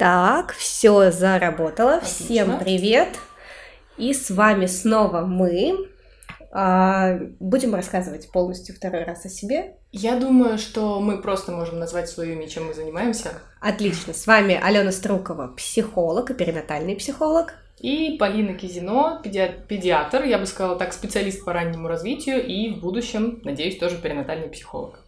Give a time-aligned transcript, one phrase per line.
[0.00, 1.96] Так, все заработало.
[1.96, 2.24] Отлично.
[2.24, 3.18] Всем привет.
[3.98, 5.90] И с вами снова мы.
[6.52, 9.74] А, будем рассказывать полностью второй раз о себе.
[9.92, 13.28] Я думаю, что мы просто можем назвать свое имя, чем мы занимаемся.
[13.60, 14.14] Отлично.
[14.14, 17.52] С вами Алена Струкова, психолог и перинатальный психолог.
[17.78, 22.80] И Полина Кизино, педи- педиатр, я бы сказала так, специалист по раннему развитию и в
[22.80, 25.00] будущем, надеюсь, тоже перинатальный психолог.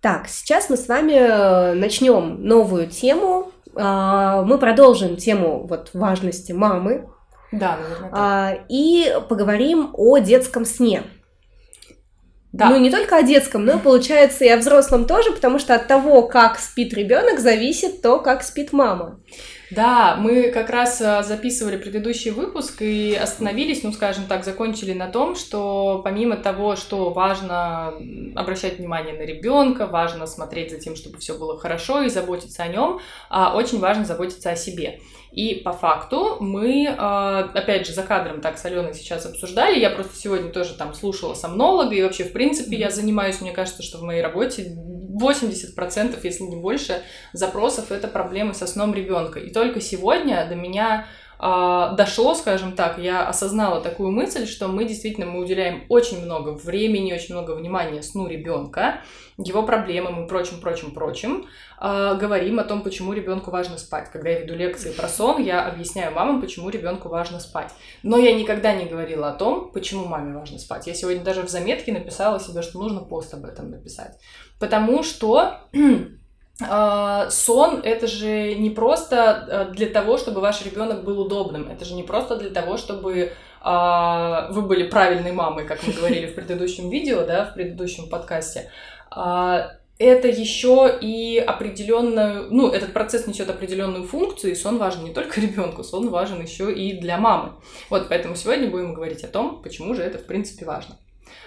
[0.00, 7.08] Так, сейчас мы с вами э, начнем новую тему мы продолжим тему вот важности мамы.
[7.52, 8.10] Да, наверное.
[8.12, 11.04] А, и поговорим о детском сне.
[12.52, 12.70] Да.
[12.70, 16.22] Ну, не только о детском, но, получается, и о взрослом тоже, потому что от того,
[16.22, 19.20] как спит ребенок, зависит то, как спит мама.
[19.70, 25.08] Да, мы как раз э, записывали предыдущий выпуск и остановились, ну, скажем так, закончили на
[25.08, 27.92] том, что помимо того, что важно
[28.34, 32.68] обращать внимание на ребенка, важно смотреть за тем, чтобы все было хорошо и заботиться о
[32.68, 35.00] нем, а, очень важно заботиться о себе.
[35.32, 39.90] И по факту мы, а, опять же, за кадром так с Аленой сейчас обсуждали, я
[39.90, 43.98] просто сегодня тоже там слушала сомнолога, и вообще, в принципе, я занимаюсь, мне кажется, что
[43.98, 44.76] в моей работе
[45.20, 49.38] 80%, если не больше, запросов это проблемы со сном ребенка.
[49.38, 51.06] И только сегодня до меня
[51.38, 56.50] э, дошло, скажем так, я осознала такую мысль, что мы действительно мы уделяем очень много
[56.50, 59.00] времени, очень много внимания сну ребенка,
[59.36, 61.46] его проблемам и прочим, прочим, прочим.
[61.80, 64.10] Э, говорим о том, почему ребенку важно спать.
[64.10, 67.72] Когда я веду лекции про сон, я объясняю мамам, почему ребенку важно спать.
[68.02, 70.86] Но я никогда не говорила о том, почему маме важно спать.
[70.86, 74.18] Я сегодня даже в заметке написала себе, что нужно пост об этом написать.
[74.58, 75.60] Потому что
[76.60, 82.02] сон это же не просто для того, чтобы ваш ребенок был удобным, это же не
[82.02, 83.32] просто для того, чтобы
[83.62, 88.70] uh, вы были правильной мамой, как мы говорили в предыдущем видео, да, в предыдущем подкасте.
[89.14, 95.12] Uh, это еще и определенную, ну, этот процесс несет определенную функцию, и сон важен не
[95.12, 97.54] только ребенку, сон важен еще и для мамы.
[97.90, 100.96] Вот, поэтому сегодня будем говорить о том, почему же это в принципе важно.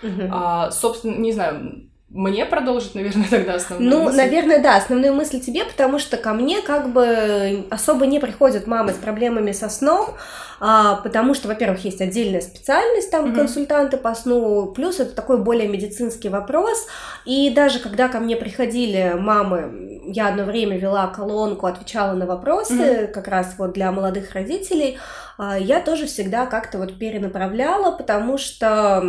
[0.03, 0.29] Uh-huh.
[0.31, 4.17] А, собственно, не знаю, мне продолжить, наверное, тогда основную Ну, мысль.
[4.17, 8.91] наверное, да, основную мысль тебе, потому что ко мне как бы особо не приходят мамы
[8.91, 10.15] с проблемами со сном,
[10.59, 13.35] а, потому что, во-первых, есть отдельная специальность, там, mm-hmm.
[13.35, 16.87] консультанты по сну, плюс это такой более медицинский вопрос,
[17.25, 22.73] и даже когда ко мне приходили мамы, я одно время вела колонку, отвечала на вопросы,
[22.73, 23.07] mm-hmm.
[23.07, 24.97] как раз вот для молодых родителей,
[25.37, 29.01] а, я тоже всегда как-то вот перенаправляла, потому что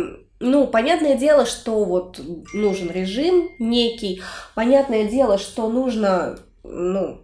[0.43, 2.19] ну, понятное дело, что вот
[2.53, 4.21] нужен режим некий,
[4.55, 7.21] понятное дело, что нужно, ну,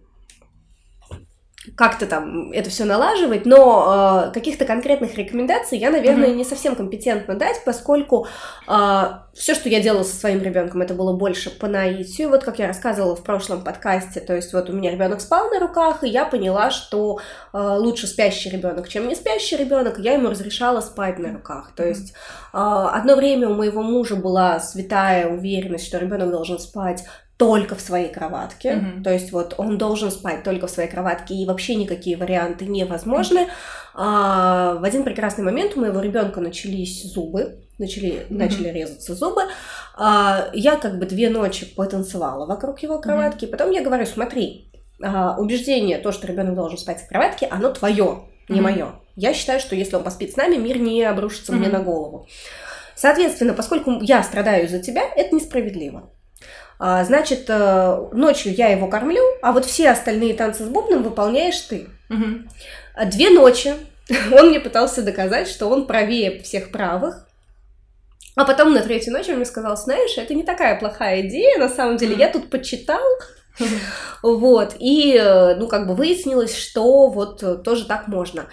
[1.80, 6.36] как-то там это все налаживать, но э, каких-то конкретных рекомендаций я, наверное, mm-hmm.
[6.36, 8.28] не совсем компетентна дать, поскольку
[8.68, 9.04] э,
[9.34, 12.32] все, что я делала со своим ребенком, это было больше по наитию.
[12.32, 15.62] Вот как я рассказывала в прошлом подкасте, то есть вот у меня ребенок спал на
[15.62, 17.22] руках, и я поняла, что
[17.54, 21.72] э, лучше спящий ребенок, чем не спящий ребенок, я ему разрешала спать на руках.
[21.78, 27.06] То есть э, одно время у моего мужа была святая уверенность, что ребенок должен спать
[27.40, 29.02] только в своей кроватке, mm-hmm.
[29.02, 33.40] то есть вот он должен спать только в своей кроватке, и вообще никакие варианты невозможны.
[33.40, 33.94] Mm-hmm.
[33.96, 38.26] А, в один прекрасный момент у моего ребенка начались зубы, начали, mm-hmm.
[38.30, 39.44] начали резаться зубы.
[39.98, 43.52] А, я как бы две ночи потанцевала вокруг его кроватки, mm-hmm.
[43.52, 44.70] потом я говорю, смотри,
[45.02, 48.62] а, убеждение, то, что ребенок должен спать в кроватке, оно твое, не mm-hmm.
[48.62, 48.96] мое.
[49.16, 51.56] Я считаю, что если он поспит с нами, мир не обрушится mm-hmm.
[51.56, 52.28] мне на голову.
[52.96, 56.12] Соответственно, поскольку я страдаю за тебя, это несправедливо.
[56.82, 61.60] А, значит, э, ночью я его кормлю, а вот все остальные танцы с бубном выполняешь
[61.60, 61.90] ты.
[62.10, 63.06] Угу.
[63.08, 63.74] Две ночи
[64.32, 67.28] он мне пытался доказать, что он правее всех правых.
[68.36, 71.68] А потом на третью ночь он мне сказал, знаешь, это не такая плохая идея, на
[71.68, 73.04] самом деле, я тут почитал,
[74.22, 78.46] вот, и, э, ну, как бы выяснилось, что вот э, тоже так можно.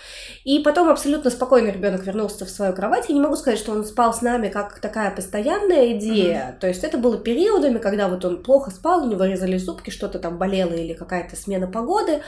[0.44, 3.06] И потом абсолютно спокойно ребенок вернулся в свою кровать.
[3.08, 6.36] Я не могу сказать, что он спал с нами как такая постоянная идея.
[6.36, 6.60] Mm-hmm.
[6.60, 10.18] То есть это было периодами, когда вот он плохо спал, у него резали зубки, что-то
[10.18, 12.22] там болело или какая-то смена погоды.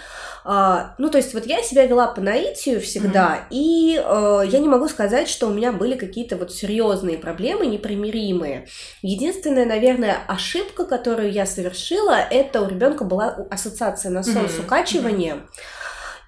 [0.45, 3.47] А, ну, то есть вот я себя вела по наитию всегда, mm-hmm.
[3.51, 8.67] и а, я не могу сказать, что у меня были какие-то вот серьезные проблемы, непримиримые.
[9.03, 14.57] Единственная, наверное, ошибка, которую я совершила, это у ребенка была ассоциация на сон mm-hmm.
[14.57, 15.49] с укачиванием.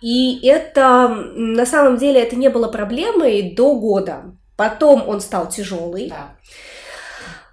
[0.00, 4.32] И это, на самом деле, это не было проблемой до года.
[4.56, 6.09] Потом он стал тяжелый.
[6.09, 6.37] Да.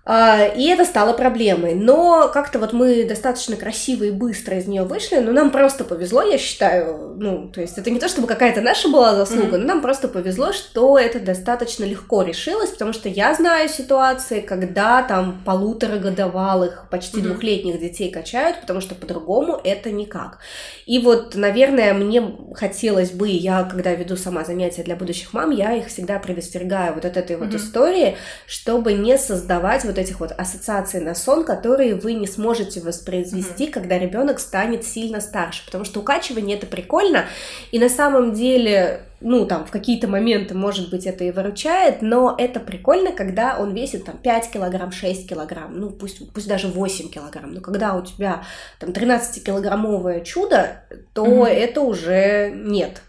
[0.09, 1.75] А, и это стало проблемой.
[1.75, 5.17] Но как-то вот мы достаточно красиво и быстро из нее вышли.
[5.17, 7.13] Но нам просто повезло, я считаю.
[7.17, 9.59] Ну, то есть это не то, чтобы какая-то наша была заслуга, mm-hmm.
[9.59, 15.03] но нам просто повезло, что это достаточно легко решилось, потому что я знаю ситуации, когда
[15.03, 17.23] там полуторагодовалых, почти mm-hmm.
[17.23, 20.39] двухлетних детей качают, потому что по-другому это никак.
[20.85, 22.23] И вот, наверное, мне
[22.53, 27.03] хотелось бы, я когда веду сама занятия для будущих мам, я их всегда предостерегаю вот
[27.03, 27.45] от этой mm-hmm.
[27.45, 28.15] вот истории,
[28.45, 33.65] чтобы не создавать вот вот этих вот ассоциаций на сон, которые вы не сможете воспроизвести,
[33.65, 33.71] mm-hmm.
[33.71, 35.65] когда ребенок станет сильно старше.
[35.65, 37.25] Потому что укачивание это прикольно,
[37.71, 42.35] и на самом деле ну, там, в какие-то моменты, может быть, это и выручает, но
[42.37, 47.09] это прикольно, когда он весит, там, 5 килограмм, 6 килограмм, ну, пусть, пусть даже 8
[47.09, 48.43] килограмм, но когда у тебя,
[48.79, 50.83] там, 13-килограммовое чудо,
[51.13, 51.47] то mm-hmm.
[51.47, 53.01] это уже нет.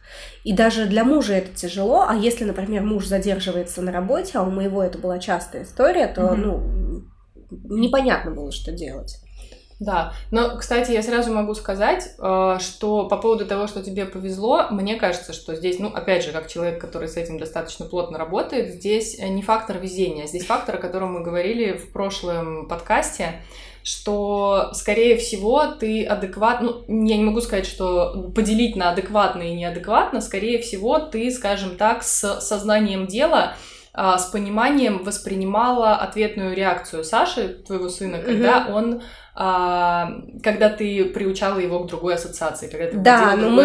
[0.49, 4.51] И даже для мужа это тяжело, а если, например, муж задерживается на работе, а у
[4.51, 6.37] моего это была частая история, то, mm-hmm.
[6.37, 7.05] ну,
[7.69, 9.19] непонятно было, что делать.
[9.79, 14.69] Да, но, кстати, я сразу могу сказать, э, что по поводу того, что тебе повезло,
[14.71, 18.71] мне кажется, что здесь, ну, опять же, как человек, который с этим достаточно плотно работает,
[18.71, 23.43] здесь не фактор везения, здесь фактор, о котором мы говорили в прошлом подкасте,
[23.89, 26.61] что, скорее всего, ты адекват...
[26.61, 30.21] Ну, я не могу сказать, что поделить на адекватно и неадекватно.
[30.21, 33.55] Скорее всего, ты, скажем так, с сознанием дела
[33.95, 38.73] а, с пониманием воспринимала ответную реакцию Саши, твоего сына, когда mm-hmm.
[38.73, 39.03] он
[39.41, 43.63] а, когда ты приучала его к другой ассоциации, когда ты да, но мы,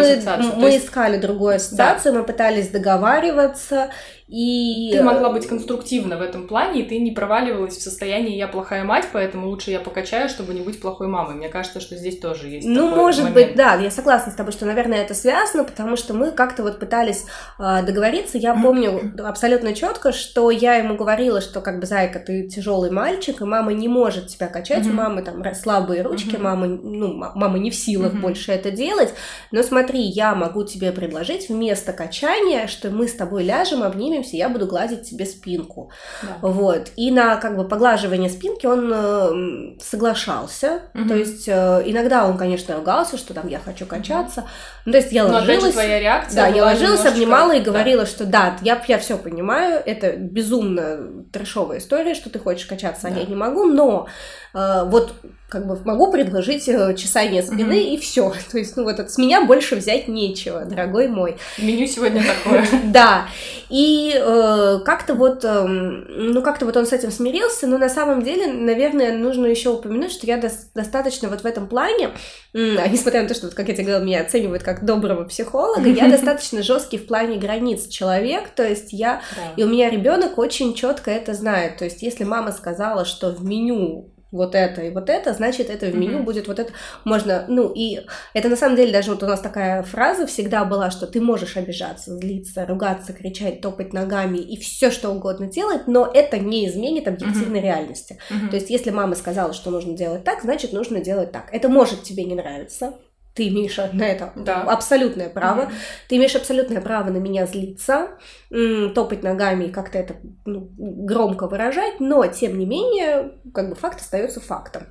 [0.56, 0.86] мы есть...
[0.86, 2.20] искали другую ассоциацию, да.
[2.20, 3.90] мы пытались договариваться,
[4.36, 4.90] и...
[4.90, 8.82] Ты могла быть конструктивна в этом плане, и ты не проваливалась в состоянии «я плохая
[8.82, 11.36] мать, поэтому лучше я покачаю, чтобы не быть плохой мамой».
[11.36, 13.34] Мне кажется, что здесь тоже есть Ну, может момент.
[13.36, 16.80] быть, да, я согласна с тобой, что, наверное, это связано, потому что мы как-то вот
[16.80, 17.26] пытались
[17.60, 18.36] э, договориться.
[18.36, 23.40] Я помню абсолютно четко, что я ему говорила, что как бы, зайка, ты тяжелый мальчик,
[23.40, 27.70] и мама не может тебя качать, у мамы там слабые ручки, мама, ну, мама не
[27.70, 29.14] в силах больше это делать,
[29.52, 34.36] но смотри, я могу тебе предложить вместо качания, что мы с тобой ляжем, обнимем, познакомимся,
[34.36, 35.90] я буду гладить тебе спинку.
[36.22, 36.48] Да.
[36.48, 36.90] Вот.
[36.96, 40.82] И на как бы поглаживание спинки он э, соглашался.
[40.94, 41.08] Угу.
[41.08, 44.40] То есть э, иногда он, конечно, ругался, что там я хочу качаться.
[44.40, 44.48] Угу.
[44.86, 45.58] Ну, то есть я Но ложилась.
[45.58, 46.36] Опять же, твоя реакция.
[46.36, 47.08] Да, я ложилась, немножечко...
[47.10, 48.08] обнимала и говорила, да.
[48.08, 53.10] что да, я, я все понимаю, это безумно трешовая история, что ты хочешь качаться, а
[53.10, 53.20] да.
[53.20, 54.08] я не могу, но
[54.54, 55.14] э, вот
[55.54, 57.94] как бы могу предложить э, чесание спины mm-hmm.
[57.94, 58.34] и все.
[58.50, 61.36] То есть, ну вот с меня больше взять нечего, дорогой мой.
[61.58, 62.66] Меню сегодня такое.
[62.84, 63.28] Да.
[63.70, 68.22] И э, как-то вот, э, ну как-то вот он с этим смирился, но на самом
[68.22, 72.10] деле, наверное, нужно еще упомянуть, что я до- достаточно вот в этом плане,
[72.52, 75.88] э, несмотря на то, что, вот, как я тебе говорила, меня оценивают как доброго психолога,
[75.88, 79.22] я достаточно жесткий в плане границ человек, то есть я,
[79.56, 83.44] и у меня ребенок очень четко это знает, то есть если мама сказала, что в
[83.44, 86.22] меню вот это и вот это, значит, это в меню mm-hmm.
[86.22, 86.72] будет вот это.
[87.04, 88.00] Можно, ну, и
[88.34, 91.56] это на самом деле даже вот у нас такая фраза всегда была, что ты можешь
[91.56, 97.06] обижаться, злиться, ругаться, кричать, топать ногами и все что угодно делать, но это не изменит
[97.06, 97.62] объективной mm-hmm.
[97.62, 98.18] реальности.
[98.30, 98.48] Mm-hmm.
[98.50, 101.48] То есть, если мама сказала, что нужно делать так, значит, нужно делать так.
[101.52, 102.94] Это может тебе не нравиться,
[103.34, 104.62] ты имеешь на это да.
[104.62, 105.62] абсолютное право.
[105.62, 105.74] Mm-hmm.
[106.08, 108.10] Ты имеешь абсолютное право на меня злиться,
[108.48, 110.14] топать ногами и как-то это
[110.46, 114.84] ну, громко выражать, но тем не менее, как бы факт остается фактом.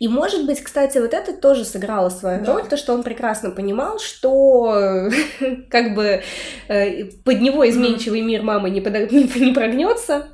[0.00, 2.52] И может быть, кстати, вот это тоже сыграло свою да.
[2.52, 5.08] роль, то, что он прекрасно понимал, что
[5.70, 6.22] как бы
[6.68, 9.10] э, под него изменчивый мир мамы не, под...
[9.12, 10.28] не прогнется,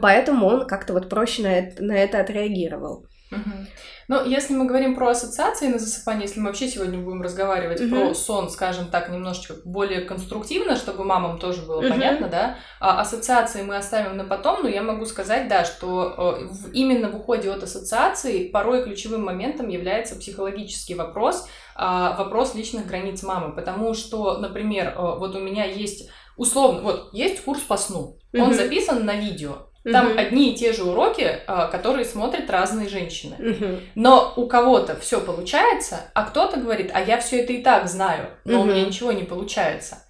[0.00, 3.04] поэтому он как-то вот проще на это, на это отреагировал.
[3.30, 3.66] Mm-hmm.
[4.10, 7.90] Но если мы говорим про ассоциации на засыпание, если мы вообще сегодня будем разговаривать угу.
[7.90, 11.90] про сон, скажем так, немножечко более конструктивно, чтобы мамам тоже было угу.
[11.90, 16.70] понятно, да, а ассоциации мы оставим на потом, но я могу сказать, да, что э,
[16.72, 21.46] именно в уходе от ассоциации порой ключевым моментом является психологический вопрос,
[21.76, 27.10] а, вопрос личных границ мамы, потому что, например, э, вот у меня есть условно, вот
[27.12, 28.54] есть курс по сну, он угу.
[28.54, 30.18] записан на видео, там угу.
[30.18, 33.36] одни и те же уроки, а, которые смотрят разные женщины.
[33.38, 33.80] Угу.
[33.94, 38.30] Но у кого-то все получается, а кто-то говорит, а я все это и так знаю,
[38.44, 38.68] но угу.
[38.68, 40.04] у меня ничего не получается.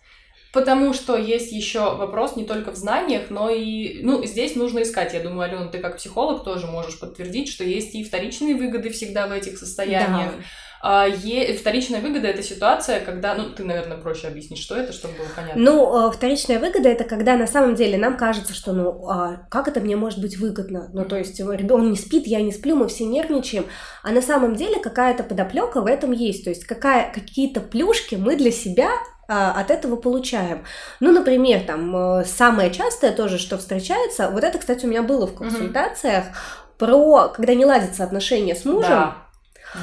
[0.53, 5.15] Потому что есть еще вопрос не только в знаниях, но и, ну, здесь нужно искать.
[5.15, 9.29] Я думаю, Алена, ты как психолог тоже можешь подтвердить, что есть и вторичные выгоды всегда
[9.29, 10.33] в этих состояниях.
[10.37, 10.45] Да
[10.83, 11.55] е...
[11.57, 13.35] Вторичная выгода— это ситуация, когда...
[13.35, 15.63] Ну, ты, наверное, проще объяснишь, что это, чтобы было понятно.
[15.63, 19.69] Ну, э, вторичная выгода— это когда на самом деле нам кажется, что, ну, а как
[19.69, 20.89] это мне может быть выгодно?
[20.93, 23.67] Ну, то есть он не спит, я не сплю, мы все нервничаем.
[24.03, 26.45] А на самом деле какая-то подоплека в этом есть.
[26.45, 27.13] То есть какая...
[27.13, 28.91] какие-то плюшки мы для себя
[29.29, 30.65] а, от этого получаем.
[30.99, 35.27] Ну, например, там э, самое частое тоже, что встречается, вот это, кстати, у меня было
[35.27, 36.79] в консультациях, mm-hmm.
[36.79, 38.91] про когда не ладятся отношения с мужем.
[38.91, 39.30] Да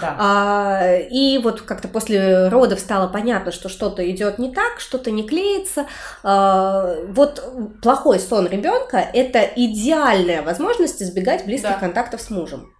[0.02, 0.16] да.
[0.20, 5.24] А, и вот как-то после родов стало понятно, что что-то идет не так, что-то не
[5.28, 5.86] клеится.
[6.24, 7.44] А, вот
[7.82, 11.78] плохой сон ребенка это идеальная возможность избегать близких да.
[11.80, 12.74] контактов с мужем.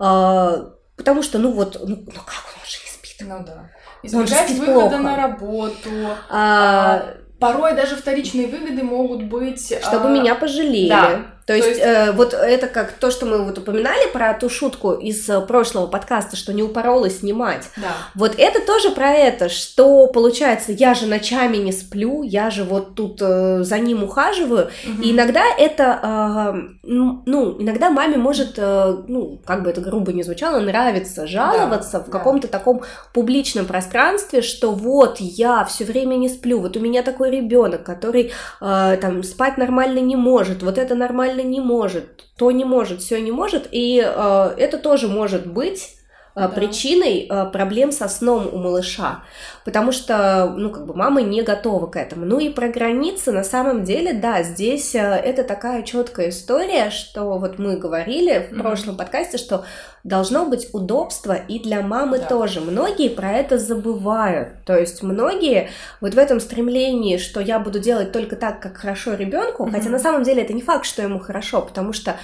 [0.00, 3.26] А, потому что, ну вот, ну, ну как он же не спит?
[3.26, 3.70] Ну да.
[4.02, 4.98] Избегать выхода плохо.
[4.98, 5.90] на работу.
[6.28, 9.72] А, а, порой даже вторичные выгоды могут быть...
[9.82, 10.10] Чтобы а...
[10.10, 10.88] меня пожалели.
[10.88, 11.33] Да.
[11.46, 11.80] То, то есть, есть...
[11.82, 15.86] Э, вот это как то, что мы вот упоминали про ту шутку из э, прошлого
[15.86, 17.68] подкаста, что не упоролась снимать.
[17.76, 17.92] Да.
[18.14, 22.94] Вот это тоже про это, что получается, я же ночами не сплю, я же вот
[22.94, 24.70] тут э, за ним ухаживаю.
[24.84, 25.02] Угу.
[25.02, 30.22] И иногда это, э, ну, иногда маме может, э, ну, как бы это грубо не
[30.22, 32.58] звучало, нравится жаловаться да, в каком-то да.
[32.58, 32.82] таком
[33.12, 38.32] публичном пространстве, что вот я все время не сплю, вот у меня такой ребенок, который
[38.60, 43.00] э, там спать нормально не может, вот это нормально нормально не может, то не может,
[43.00, 45.96] все не может, и э, это тоже может быть
[46.34, 46.48] э, да.
[46.48, 49.22] причиной э, проблем со сном у малыша,
[49.64, 52.26] потому что, ну, как бы мама не готова к этому.
[52.26, 57.38] Ну и про границы, на самом деле, да, здесь э, это такая четкая история, что
[57.38, 58.60] вот мы говорили в mm-hmm.
[58.60, 59.64] прошлом подкасте, что
[60.04, 62.26] должно быть удобство и для мамы да.
[62.26, 62.60] тоже.
[62.60, 64.64] Многие про это забывают.
[64.66, 65.70] То есть многие
[66.02, 69.72] вот в этом стремлении, что я буду делать только так, как хорошо ребенку, mm-hmm.
[69.72, 72.16] хотя на самом деле это не факт, что ему хорошо, потому что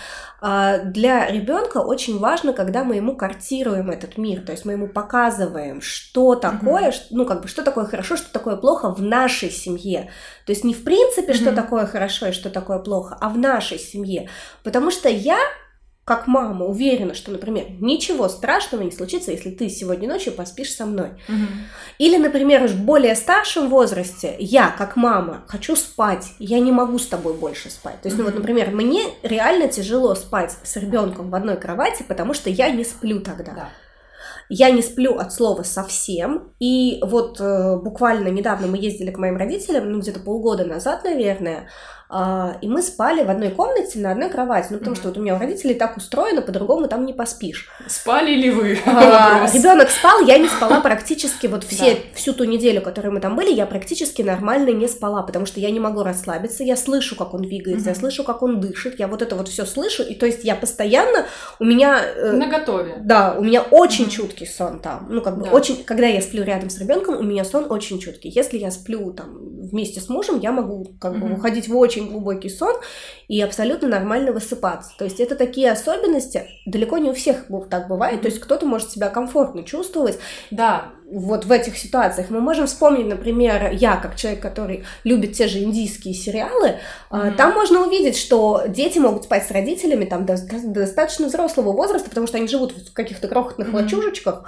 [0.43, 4.87] э, для ребенка очень важно, когда мы ему картируем этот мир, то есть мы ему
[4.87, 7.07] показываем, что такое, mm-hmm.
[7.13, 10.11] ну как бы что такое хорошо, что такое плохо в нашей семье.
[10.47, 11.37] То есть не в принципе, mm-hmm.
[11.37, 14.29] что такое хорошо и что такое плохо, а в нашей семье.
[14.65, 15.39] Потому что я
[16.05, 20.87] как мама уверена, что, например, ничего страшного не случится, если ты сегодня ночью поспишь со
[20.87, 21.11] мной.
[21.29, 21.47] Угу.
[21.99, 27.07] Или, например, в более старшем возрасте я, как мама, хочу спать, я не могу с
[27.07, 28.01] тобой больше спать.
[28.03, 28.25] То есть, угу.
[28.25, 32.71] ну вот, например, мне реально тяжело спать с ребенком в одной кровати, потому что я
[32.71, 33.53] не сплю тогда.
[33.53, 33.69] Да.
[34.53, 36.53] Я не сплю от слова совсем.
[36.59, 41.69] И вот э, буквально недавно мы ездили к моим родителям, ну где-то полгода назад, наверное,
[42.61, 44.99] и мы спали в одной комнате на одной кровати, ну потому mm-hmm.
[44.99, 47.69] что вот у меня у родителей так устроено, по-другому там не поспишь.
[47.87, 48.79] Спали ли вы?
[48.91, 52.01] А, ребенок спал, я не спала практически вот все да.
[52.15, 55.71] всю ту неделю, которую мы там были, я практически нормально не спала, потому что я
[55.71, 57.95] не могу расслабиться, я слышу, как он двигается, mm-hmm.
[57.95, 60.57] я слышу, как он дышит, я вот это вот все слышу, и то есть я
[60.57, 61.27] постоянно
[61.59, 62.97] у меня э, на готове.
[63.01, 64.11] Да, у меня очень mm-hmm.
[64.11, 65.51] чуткий сон там, ну как бы да.
[65.51, 68.31] очень, когда я сплю рядом с ребенком, у меня сон очень чуткий.
[68.31, 69.39] Если я сплю там
[69.71, 72.75] вместе с мужем, я могу как бы уходить в очень очень глубокий сон
[73.29, 74.93] и абсолютно нормально высыпаться.
[74.99, 78.91] То есть это такие особенности, далеко не у всех так бывает, то есть кто-то может
[78.91, 80.19] себя комфортно чувствовать.
[80.51, 80.93] Да.
[81.13, 85.59] Вот в этих ситуациях мы можем вспомнить, например, я как человек, который любит те же
[85.59, 86.77] индийские сериалы,
[87.11, 87.35] mm-hmm.
[87.35, 92.29] там можно увидеть, что дети могут спать с родителями там до, достаточно взрослого возраста, потому
[92.29, 93.83] что они живут в каких-то крохотных mm-hmm.
[93.83, 94.45] лачужечках,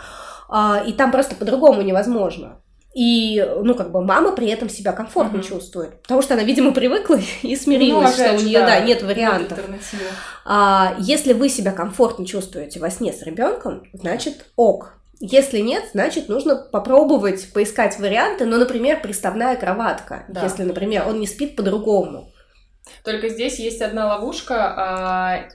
[0.49, 2.63] а, и там просто по-другому невозможно.
[2.95, 5.49] И, ну, как бы мама при этом себя комфортно mm-hmm.
[5.49, 9.03] чувствует, потому что она, видимо, привыкла и смирилась, ну, что у нее, да, да, нет
[9.03, 9.59] вариантов.
[10.45, 14.99] А, если вы себя комфортно чувствуете во сне с ребенком, значит ок.
[15.21, 20.43] Если нет, значит нужно попробовать поискать варианты, ну, например, приставная кроватка, да.
[20.43, 22.33] если, например, он не спит по-другому.
[23.05, 25.49] Только здесь есть одна ловушка.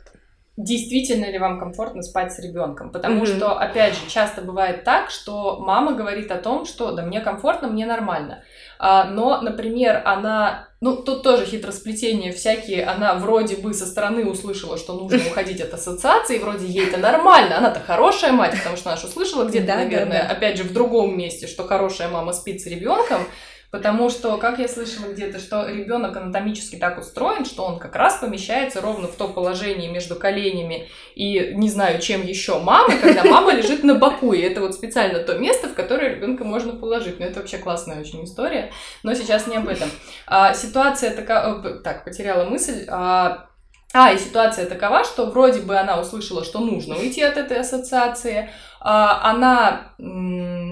[0.57, 2.89] Действительно ли вам комфортно спать с ребенком.
[2.91, 3.37] Потому mm-hmm.
[3.37, 7.67] что, опять же, часто бывает так, что мама говорит о том, что да, мне комфортно,
[7.67, 8.43] мне нормально.
[8.79, 14.77] А, но, например, она, ну, тут тоже хитросплетения всякие, она вроде бы со стороны услышала,
[14.79, 18.99] что нужно уходить от ассоциации, вроде ей это нормально, она-то хорошая мать, потому что она
[18.99, 23.27] же услышала где-то, наверное, опять же, в другом месте, что хорошая мама спит с ребенком,
[23.69, 28.15] Потому что, как я слышала где-то, что ребенок анатомически так устроен, что он как раз
[28.15, 33.53] помещается ровно в то положение между коленями и не знаю, чем еще мамы, когда мама
[33.53, 34.31] лежит на боку.
[34.31, 37.19] И это вот специально то место, в которое ребенка можно положить.
[37.19, 38.71] Ну, это вообще классная очень история.
[39.03, 39.89] Но сейчас не об этом.
[40.27, 41.61] А, ситуация такая...
[41.61, 42.85] Э, так, потеряла мысль.
[42.87, 43.49] А,
[43.93, 48.49] а, и ситуация такова, что вроде бы она услышала, что нужно уйти от этой ассоциации,
[48.89, 49.93] она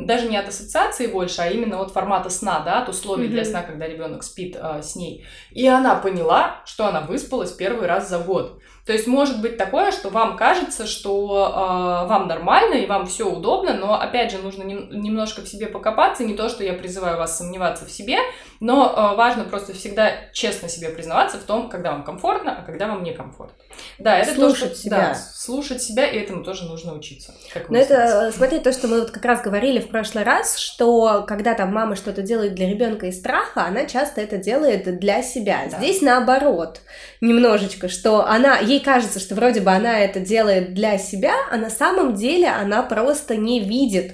[0.05, 3.31] даже не от ассоциации больше, а именно от формата сна, да, от условий mm-hmm.
[3.31, 5.25] для сна, когда ребенок спит а, с ней.
[5.51, 8.62] И она поняла, что она выспалась первый раз за год.
[8.86, 13.27] То есть может быть такое, что вам кажется, что э, вам нормально и вам все
[13.27, 16.24] удобно, но опять же нужно нем, немножко в себе покопаться.
[16.24, 18.19] Не то, что я призываю вас сомневаться в себе,
[18.60, 22.86] но э, важно просто всегда честно себе признаваться в том, когда вам комфортно, а когда
[22.88, 23.57] вам некомфортно.
[24.00, 24.98] Да, это слушать то, что, себя.
[24.98, 27.34] Да, слушать себя, и этому тоже нужно учиться.
[27.70, 31.54] Но это, смотри, то, что мы вот как раз говорили в прошлый раз, что когда
[31.54, 35.62] там мама что-то делает для ребенка из страха, она часто это делает для себя.
[35.72, 35.78] Да.
[35.78, 36.82] Здесь наоборот,
[37.22, 41.70] немножечко, что она ей кажется, что вроде бы она это делает для себя, а на
[41.70, 44.14] самом деле она просто не видит,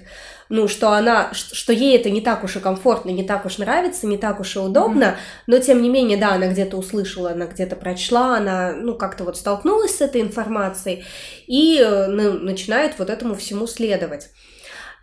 [0.51, 4.05] ну, что она, что ей это не так уж и комфортно, не так уж нравится,
[4.05, 5.43] не так уж и удобно, mm-hmm.
[5.47, 9.37] но тем не менее, да, она где-то услышала, она где-то прочла, она, ну, как-то вот
[9.37, 11.05] столкнулась с этой информацией
[11.47, 14.29] и ну, начинает вот этому всему следовать.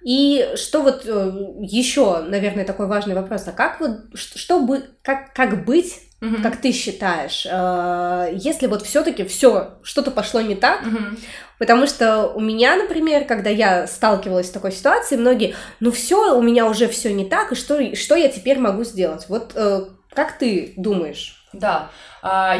[0.05, 5.33] И что вот э, еще, наверное, такой важный вопрос, а как вот, что бы, как,
[5.33, 6.43] как быть Угу.
[6.43, 10.99] Как ты считаешь, э, если вот все-таки все что-то пошло не так, угу.
[11.59, 16.43] потому что у меня, например, когда я сталкивалась с такой ситуацией, многие, ну все, у
[16.43, 19.27] меня уже все не так, и что, что я теперь могу сделать?
[19.29, 21.47] Вот э, как ты думаешь?
[21.53, 21.91] Да,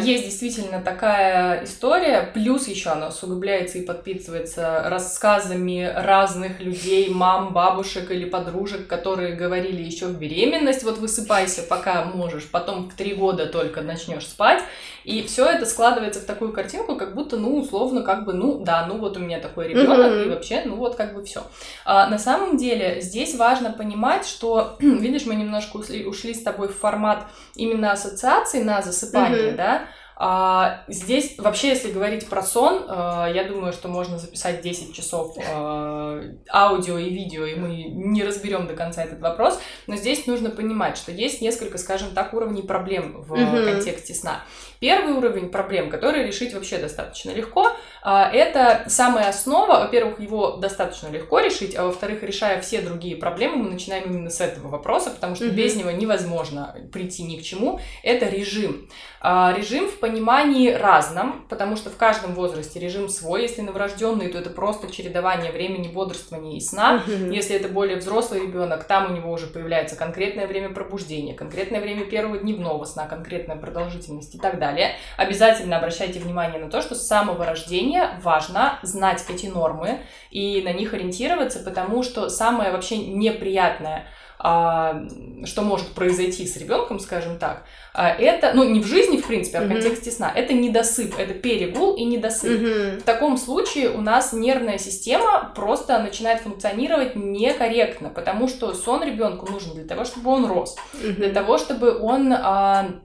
[0.01, 8.11] есть действительно такая история, плюс еще она усугубляется и подписывается рассказами разных людей, мам, бабушек
[8.11, 13.47] или подружек, которые говорили еще в беременность, вот высыпайся, пока можешь, потом в три года
[13.47, 14.63] только начнешь спать,
[15.05, 18.85] и все это складывается в такую картинку, как будто, ну, условно, как бы, ну, да,
[18.87, 20.27] ну вот у меня такой ребенок, mm-hmm.
[20.27, 21.45] и вообще, ну вот как бы все.
[21.85, 26.69] А, на самом деле здесь важно понимать, что, видишь, мы немножко ушли, ушли с тобой
[26.69, 27.25] в формат
[27.55, 29.48] именно ассоциаций на засыпание, mm-hmm.
[29.57, 29.89] Да,
[30.21, 35.37] а, здесь вообще, если говорить про сон, а, я думаю, что можно записать 10 часов
[35.49, 36.21] а,
[36.53, 39.61] аудио и видео, и мы не разберем до конца этот вопрос.
[39.87, 43.65] Но здесь нужно понимать, что есть несколько, скажем так, уровней проблем в mm-hmm.
[43.73, 44.43] контексте сна.
[44.81, 47.71] Первый уровень проблем, который решить вообще достаточно легко,
[48.03, 49.81] а, это самая основа.
[49.81, 54.41] Во-первых, его достаточно легко решить, а во-вторых, решая все другие проблемы, мы начинаем именно с
[54.41, 55.55] этого вопроса, потому что mm-hmm.
[55.55, 57.81] без него невозможно прийти ни к чему.
[58.03, 58.89] Это режим.
[59.21, 63.43] А, режим в понимании разном, потому что в каждом возрасте режим свой.
[63.43, 67.03] Если новорожденный, то это просто чередование времени бодрствования и сна.
[67.07, 72.05] Если это более взрослый ребенок, там у него уже появляется конкретное время пробуждения, конкретное время
[72.07, 74.93] первого дневного сна, конкретная продолжительность и так далее.
[75.17, 80.01] Обязательно обращайте внимание на то, что с самого рождения важно знать эти нормы
[80.31, 84.07] и на них ориентироваться, потому что самое вообще неприятное
[84.41, 89.59] что может произойти с ребенком, скажем так, а, это, ну, не в жизни, в принципе,
[89.59, 93.01] а в контексте сна, это недосып, это перегул и недосып.
[93.01, 99.51] В таком случае у нас нервная система просто начинает функционировать некорректно, потому что сон ребенку
[99.51, 103.01] нужен для того, чтобы он рос, для того, чтобы он а,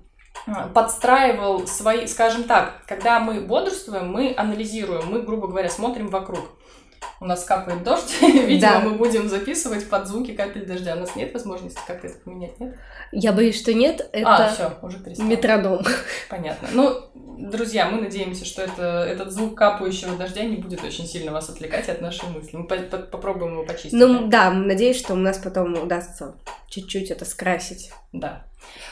[0.74, 6.50] подстраивал свои, скажем так, когда мы бодрствуем, мы анализируем, мы, грубо говоря, смотрим вокруг
[7.20, 8.79] у нас капает дождь, видимо, да.
[8.79, 10.96] мы будем записывать под звуки капель дождя.
[10.96, 12.75] У нас нет возможности как-то это поменять, нет?
[13.11, 14.09] Я боюсь, что нет.
[14.13, 15.25] А, это а, все, уже перестал.
[15.27, 15.85] метроном.
[16.29, 16.68] Понятно.
[16.74, 21.50] Ну, друзья, мы надеемся, что это, этот звук капающего дождя не будет очень сильно вас
[21.50, 22.57] отвлекать от нашей мысли.
[22.57, 23.94] Мы по по попробуем его почистить.
[23.94, 24.50] Ну, да?
[24.50, 26.35] да, надеюсь, что у нас потом удастся
[26.68, 27.92] чуть-чуть это скрасить.
[28.11, 28.46] Да.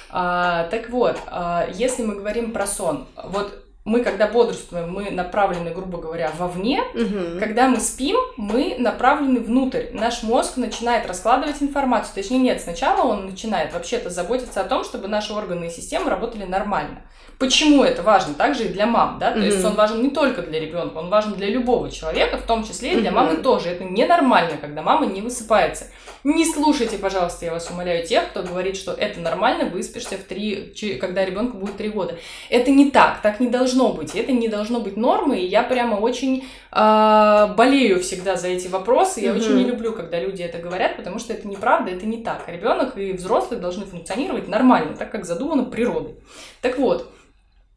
[0.10, 5.72] А, так вот, а, если мы говорим про сон, вот мы, когда бодрствуем, мы направлены,
[5.72, 6.84] грубо говоря, вовне.
[6.94, 7.40] Угу.
[7.40, 9.88] Когда мы спим, мы направлены внутрь.
[9.92, 12.14] Наш мозг начинает раскладывать информацию.
[12.16, 16.46] Точнее, нет, сначала он начинает вообще-то заботиться о том, чтобы наши органы и системы работали
[16.46, 17.02] нормально.
[17.42, 18.36] Почему это важно?
[18.36, 19.32] Также и для мам, да?
[19.32, 22.64] То есть он важен не только для ребенка, он важен для любого человека, в том
[22.64, 23.14] числе и для mm-hmm.
[23.16, 23.70] мамы тоже.
[23.70, 25.88] Это ненормально, когда мама не высыпается.
[26.24, 30.72] Не слушайте, пожалуйста, я вас умоляю, тех, кто говорит, что это нормально, выспишься в три,
[31.02, 32.16] когда ребенку будет три года.
[32.52, 34.16] Это не так, так не должно быть.
[34.16, 39.22] Это не должно быть нормой, и я прямо очень э, болею всегда за эти вопросы.
[39.22, 39.38] Я mm-hmm.
[39.38, 42.44] очень не люблю, когда люди это говорят, потому что это неправда, это не так.
[42.48, 46.16] Ребенок и взрослый должны функционировать нормально, так как задумано природой.
[46.62, 47.12] Так вот,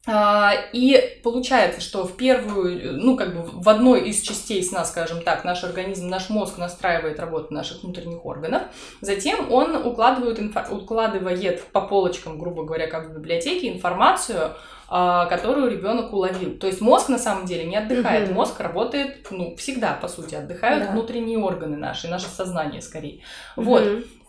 [0.07, 5.21] а, и получается, что в первую, ну, как бы в одной из частей сна, скажем
[5.21, 8.63] так, наш организм, наш мозг настраивает работу наших внутренних органов,
[9.01, 14.51] затем он укладывает, инфо- укладывает по полочкам, грубо говоря, как в библиотеке, информацию
[14.87, 16.57] которую ребенок уловил.
[16.57, 18.35] То есть мозг на самом деле не отдыхает, Мгм.
[18.35, 20.91] мозг работает, ну, всегда, по сути, отдыхают Да.
[20.91, 23.21] внутренние органы наши, наше сознание скорее.
[23.55, 23.83] Вот.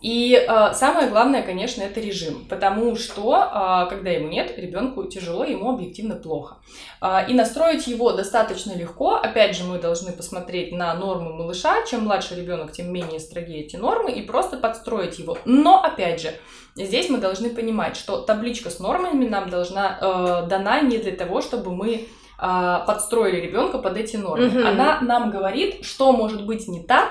[0.07, 5.43] И э, самое главное, конечно, это режим, потому что э, когда ему нет, ребенку тяжело,
[5.43, 6.59] ему объективно плохо.
[7.01, 9.15] Э, и настроить его достаточно легко.
[9.15, 11.85] Опять же, мы должны посмотреть на нормы малыша.
[11.85, 15.37] Чем младше ребенок, тем менее строги эти нормы, и просто подстроить его.
[15.43, 16.31] Но опять же,
[16.75, 21.41] здесь мы должны понимать, что табличка с нормами нам должна э, дана не для того,
[21.41, 24.45] чтобы мы подстроили ребенка под эти нормы.
[24.45, 24.67] Мгм.
[24.67, 27.09] Она нам говорит, что может быть не так,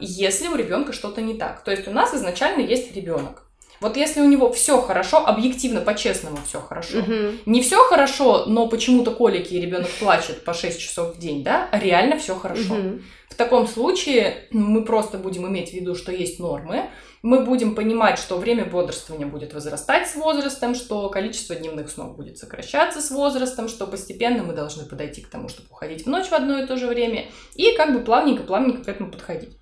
[0.00, 1.62] если у ребенка что-то не так.
[1.64, 3.43] То есть у нас изначально есть ребенок.
[3.80, 6.98] Вот если у него все хорошо, объективно, по-честному все хорошо.
[6.98, 7.40] Мгм.
[7.46, 11.68] Не все хорошо, но почему-то колики и ребенок плачет по 6 часов в день, да,
[11.70, 12.74] а реально все хорошо.
[12.74, 13.02] Мгм.
[13.28, 16.88] В таком случае мы просто будем иметь в виду, что есть нормы,
[17.24, 22.36] мы будем понимать, что время бодрствования будет возрастать с возрастом, что количество дневных снов будет
[22.36, 26.34] сокращаться с возрастом, что постепенно мы должны подойти к тому, чтобы уходить в ночь в
[26.34, 29.56] одно и то же время, и как бы плавненько-плавненько к этому подходить.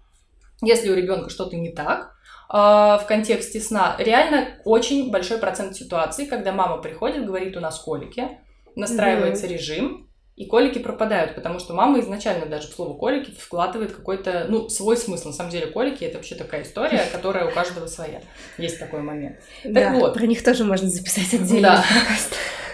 [0.60, 2.11] Если у ребенка что-то не так,
[2.52, 8.28] в контексте сна, реально очень большой процент ситуаций, когда мама приходит, говорит, у нас колики,
[8.76, 14.46] настраивается режим, и колики пропадают, потому что мама изначально даже в слово колики вкладывает какой-то,
[14.48, 15.28] ну, свой смысл.
[15.28, 18.22] На самом деле колики это вообще такая история, которая у каждого своя.
[18.56, 19.36] Есть такой момент.
[19.62, 20.14] Да, вот.
[20.14, 21.84] про них тоже можно записать отдельный Да.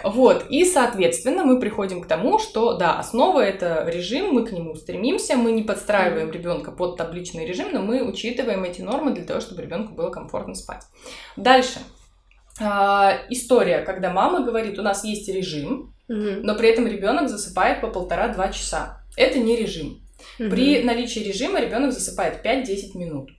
[0.04, 4.74] Вот, и, соответственно, мы приходим к тому, что, да, основа это режим, мы к нему
[4.74, 9.40] стремимся, мы не подстраиваем ребенка под табличный режим, но мы учитываем эти нормы для того,
[9.40, 10.82] чтобы ребенку было комфортно спать.
[11.36, 11.80] Дальше.
[12.60, 16.42] А, история, когда мама говорит, у нас есть режим, Мгм.
[16.42, 19.02] но при этом ребенок засыпает по полтора-два часа.
[19.16, 20.02] Это не режим.
[20.38, 20.50] Мгм.
[20.50, 23.30] При наличии режима ребенок засыпает 5-10 минут.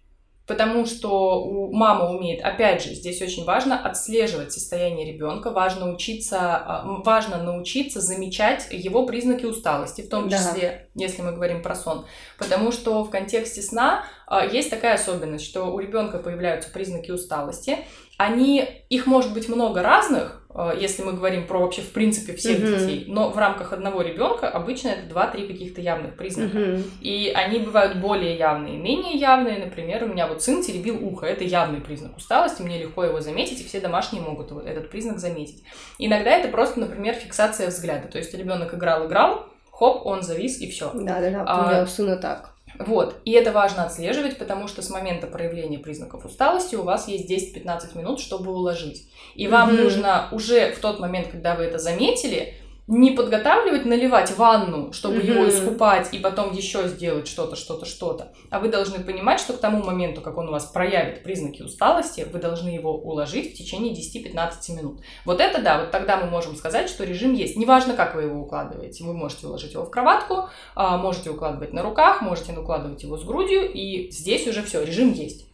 [0.50, 6.40] Потому что у- мама умеет, опять же, здесь очень важно отслеживать состояние ребенка, важно учиться,
[6.58, 10.38] а, важно научиться замечать его признаки усталости, в том Да.
[10.38, 12.06] числе, если мы говорим про сон.
[12.40, 17.78] Потому что в контексте сна а, есть такая особенность, что у ребенка появляются признаки усталости.
[18.18, 20.48] Они, их может быть много разных,
[20.80, 22.78] если мы говорим про вообще в принципе всех Мгм.
[22.78, 26.58] детей, но в рамках одного ребенка обычно это 2-3 каких-то явных признака.
[26.58, 26.84] Мгм.
[27.02, 29.60] И они бывают более явные, менее явные.
[29.60, 31.26] Например, у меня вот сын теребил ухо.
[31.26, 35.20] Это явный признак усталости, мне легко его заметить, и все домашние могут вот этот признак
[35.20, 35.64] заметить.
[35.98, 38.08] Иногда это просто, например, фиксация взгляда.
[38.08, 40.92] То есть ребенок играл-играл, хоп, он завис, и все.
[40.94, 42.54] Да-да-да, А, у меня сына так.
[42.80, 43.18] Вот.
[43.26, 47.98] И это важно отслеживать, потому что с момента проявления признаков усталости у вас есть 10-15
[47.98, 49.06] минут, чтобы уложить.
[49.36, 49.84] И вам Мгм.
[49.84, 52.54] нужно уже в тот момент, когда вы это заметили,
[52.90, 55.50] не подготавливать, наливать ванну, чтобы его Мгм.
[55.50, 58.34] искупать и потом еще сделать что-то, что-то, что-то.
[58.50, 62.26] А вы должны понимать, что к тому моменту, как он у вас проявит признаки усталости,
[62.34, 65.02] вы должны его уложить в течение 10-15 минут.
[65.24, 67.56] Вот это да, вот тогда мы можем сказать, что режим есть.
[67.58, 69.04] Неважно, как вы его укладываете.
[69.04, 73.24] Вы можете уложить его в кроватку, а, можете укладывать на руках, можете укладывать его с
[73.24, 75.46] грудью, и здесь уже все, режим есть.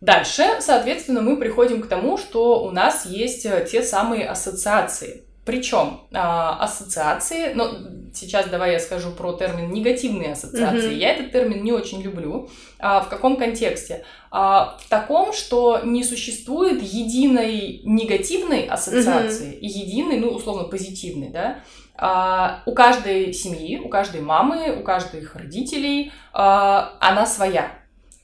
[0.00, 5.22] Дальше, соответственно, мы приходим к тому, что у нас есть э, те самые ассоциации.
[5.44, 7.70] Причем а, ассоциации, но
[8.14, 10.90] сейчас давай я скажу про термин негативные ассоциации.
[10.90, 10.98] Мгм.
[10.98, 12.48] Я этот термин не очень люблю.
[12.78, 14.04] А, в каком контексте?
[14.30, 21.58] А, в таком, что не существует единой негативной ассоциации и единой, ну, условно, позитивной, да?
[21.96, 27.72] А, у каждой семьи, у каждой мамы, у каждых родителей а, она своя.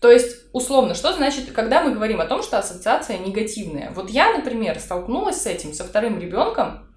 [0.01, 3.91] То есть, условно, что значит, когда мы говорим о том, что ассоциация негативная?
[3.91, 6.88] Вот я, например, столкнулась с этим со вторым ребенком,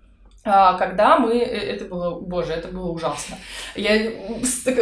[0.43, 1.37] когда мы...
[1.37, 2.19] э, Это было...
[2.19, 3.37] Боже, это было ужасно.
[3.75, 4.11] Я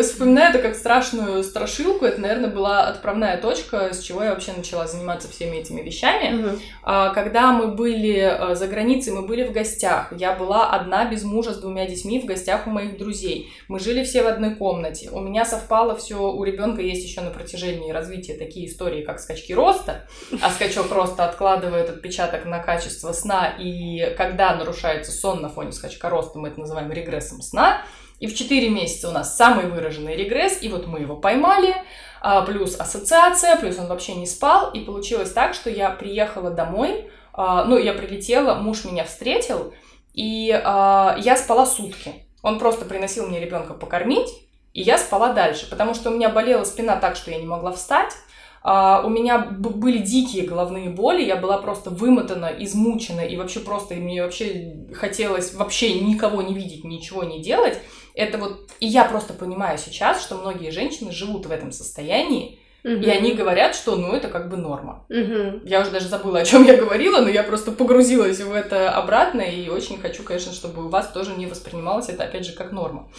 [0.02, 2.06] вспоминаю это как страшную страшилку.
[2.06, 6.58] Это, наверное, была отправная точка, с чего я вообще начала заниматься всеми этими вещами.
[6.84, 10.13] А, Когда мы были э, за границей, мы были в гостях.
[10.17, 13.52] Я была одна без мужа с двумя детьми в гостях у моих друзей.
[13.67, 15.10] Мы жили все в одной комнате.
[15.12, 16.15] У меня совпало все.
[16.32, 20.08] У ребенка есть еще на протяжении развития такие истории, как скачки роста.
[20.41, 23.56] А скачок роста откладывает отпечаток на качество сна.
[23.60, 27.81] И когда нарушается сон на фоне скачка роста, мы это называем регрессом сна.
[28.19, 31.75] И в 4 месяца у нас самый выраженный регресс, и вот мы его поймали,
[32.21, 37.09] а, плюс ассоциация, плюс он вообще не спал, и получилось так, что я приехала домой,
[37.33, 39.73] а, ну, я прилетела, муж меня встретил,
[40.13, 42.13] и а, я спала сутки.
[42.41, 44.29] Он просто приносил мне ребенка покормить,
[44.73, 47.71] и я спала дальше, потому что у меня болела спина так, что я не могла
[47.71, 48.13] встать,
[48.62, 53.95] а, у меня были дикие головные боли, я была просто вымотана, измучена, и вообще просто
[53.95, 57.80] мне вообще хотелось вообще никого не видеть, ничего не делать.
[58.15, 62.93] Это вот, и я просто понимаю сейчас, что многие женщины живут в этом состоянии, Угу.
[62.93, 65.06] И они говорят, что ну это как бы норма.
[65.10, 65.65] Угу.
[65.65, 69.41] Я уже даже забыла, о чем я говорила, но я просто погрузилась в это обратно
[69.41, 73.10] и очень хочу, конечно, чтобы у вас тоже не воспринималось это опять же как норма.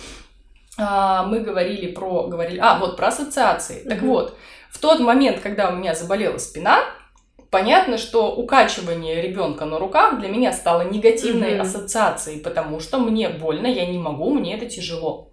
[0.79, 3.83] А, мы говорили про говорили, а вот про ассоциации.
[3.83, 3.88] Угу.
[3.90, 4.38] Так вот,
[4.70, 6.80] в тот момент, когда у меня заболела спина,
[7.50, 13.28] понятно, что укачивание ребенка на руках для меня стало негативной mm ассоциацией, потому что мне
[13.28, 15.30] больно, я не могу, мне это тяжело.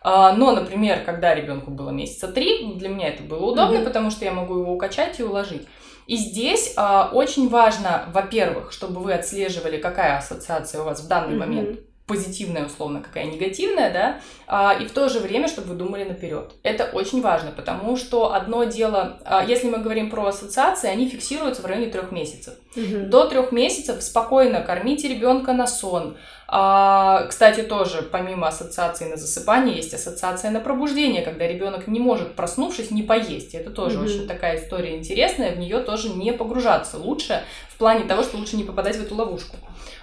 [0.00, 3.84] А, но, например, когда ребенку было месяца три, для меня это было удобно, mm-hmm.
[3.84, 5.66] потому что я могу его укачать и уложить.
[6.06, 11.34] И здесь а, очень важно, во-первых, чтобы вы отслеживали, какая ассоциация у вас в данный
[11.34, 11.38] mm-hmm.
[11.38, 16.04] момент позитивная, условно, какая негативная, да, а, и в то же время, чтобы вы думали
[16.04, 16.52] наперед.
[16.62, 21.62] Это очень важно, потому что одно дело, а, если мы говорим про ассоциации, они фиксируются
[21.62, 22.54] в районе трех месяцев.
[22.74, 23.06] Угу.
[23.10, 26.16] До трех месяцев спокойно кормите ребенка на сон,
[26.50, 32.36] а, кстати, тоже помимо ассоциации на засыпание есть ассоциация на пробуждение, когда ребенок не может,
[32.36, 33.54] проснувшись, не поесть.
[33.54, 34.04] Это тоже mm-hmm.
[34.04, 38.56] очень такая история интересная, в нее тоже не погружаться лучше, в плане того, что лучше
[38.56, 39.56] не попадать в эту ловушку.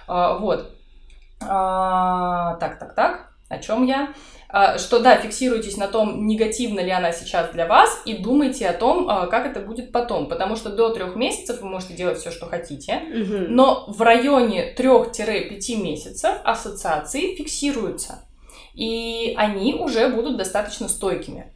[0.06, 0.75] А, вот.
[1.48, 3.32] А, так, так, так.
[3.48, 4.12] О чем я?
[4.48, 8.72] А, что да, фиксируйтесь на том, негативно ли она сейчас для вас, и думайте о
[8.72, 10.28] том, а, как это будет потом.
[10.28, 13.46] Потому что до трех месяцев вы можете делать все, что хотите, угу.
[13.48, 18.24] но в районе 3-5 месяцев ассоциации фиксируются.
[18.74, 21.52] И они уже будут достаточно стойкими.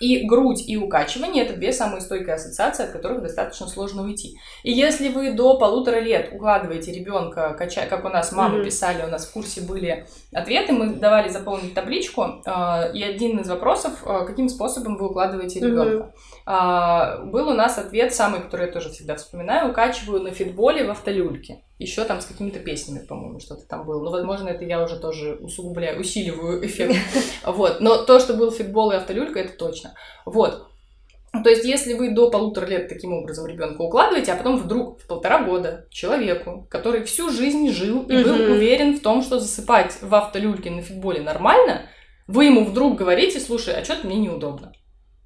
[0.00, 4.38] И грудь, и укачивание– это две самые стойкие ассоциации, от которых достаточно сложно уйти.
[4.62, 8.64] И если вы до полутора лет укладываете ребенка, качая, как у нас мамы mm-hmm.
[8.64, 13.48] писали, у нас в курсе были ответы, мы давали заполнить табличку, э, и один из
[13.48, 16.12] вопросов, э, каким способом вы укладываете ребенка.
[16.46, 17.22] Mm-hmm.
[17.24, 20.90] Э, был у нас ответ, самый, который я тоже всегда вспоминаю, укачиваю на фитболе в
[20.90, 24.02] автолюльке еще там с какими-то песнями, по-моему, что-то там было.
[24.02, 26.96] Но, возможно, это я уже тоже усугубляю, усиливаю эффект.
[27.46, 27.80] Вот.
[27.80, 29.94] Но то, что был фитбол и автолюлька, это точно.
[30.26, 30.66] Вот.
[31.32, 35.06] То есть, если вы до полутора лет таким образом ребенка укладываете, а потом вдруг в
[35.06, 40.12] полтора года человеку, который всю жизнь жил и был уверен в том, что засыпать в
[40.14, 41.82] автолюльке на фитболе нормально,
[42.26, 44.72] вы ему вдруг говорите, слушай, а что-то мне неудобно.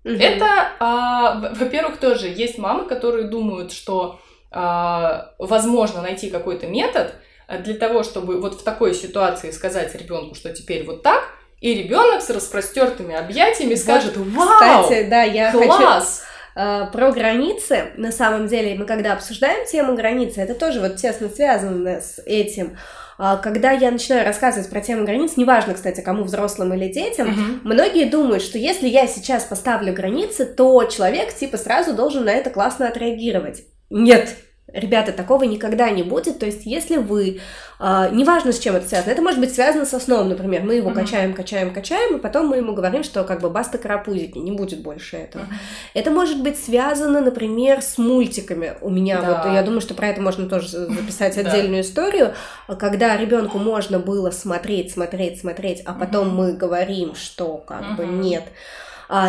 [0.04, 4.20] Это, а, во-первых, тоже есть мамы, которые думают, что
[4.52, 7.14] возможно найти какой-то метод
[7.60, 11.22] для того, чтобы вот в такой ситуации сказать ребенку, что теперь вот так,
[11.62, 16.24] и ребенок с распростертыми объятиями скажет, вау, Кстати, да, я класс!
[16.54, 20.96] Хочу э, про границы, на самом деле, мы когда обсуждаем тему границы, это тоже вот
[20.96, 22.76] тесно связано с этим.
[23.16, 27.60] А, когда я начинаю рассказывать про тему границ, неважно, кстати, кому взрослым или детям, uh-huh.
[27.62, 32.50] многие думают, что если я сейчас поставлю границы, то человек типа сразу должен на это
[32.50, 33.62] классно отреагировать.
[33.92, 34.36] Нет,
[34.72, 36.38] Ребята, такого никогда не будет.
[36.38, 37.40] То есть, если вы,
[37.78, 40.90] э, неважно с чем это связано, это может быть связано со сном, например, мы его
[40.90, 40.94] mm-hmm.
[40.94, 44.80] качаем, качаем, качаем, и потом мы ему говорим, что как бы баста карапузики, не будет
[44.82, 45.42] больше этого.
[45.42, 45.56] Mm-hmm.
[45.94, 48.74] Это может быть связано, например, с мультиками.
[48.80, 49.42] У меня да.
[49.44, 52.32] вот, я думаю, что про это можно тоже записать отдельную историю,
[52.78, 58.44] когда ребенку можно было смотреть, смотреть, смотреть, а потом мы говорим, что как бы нет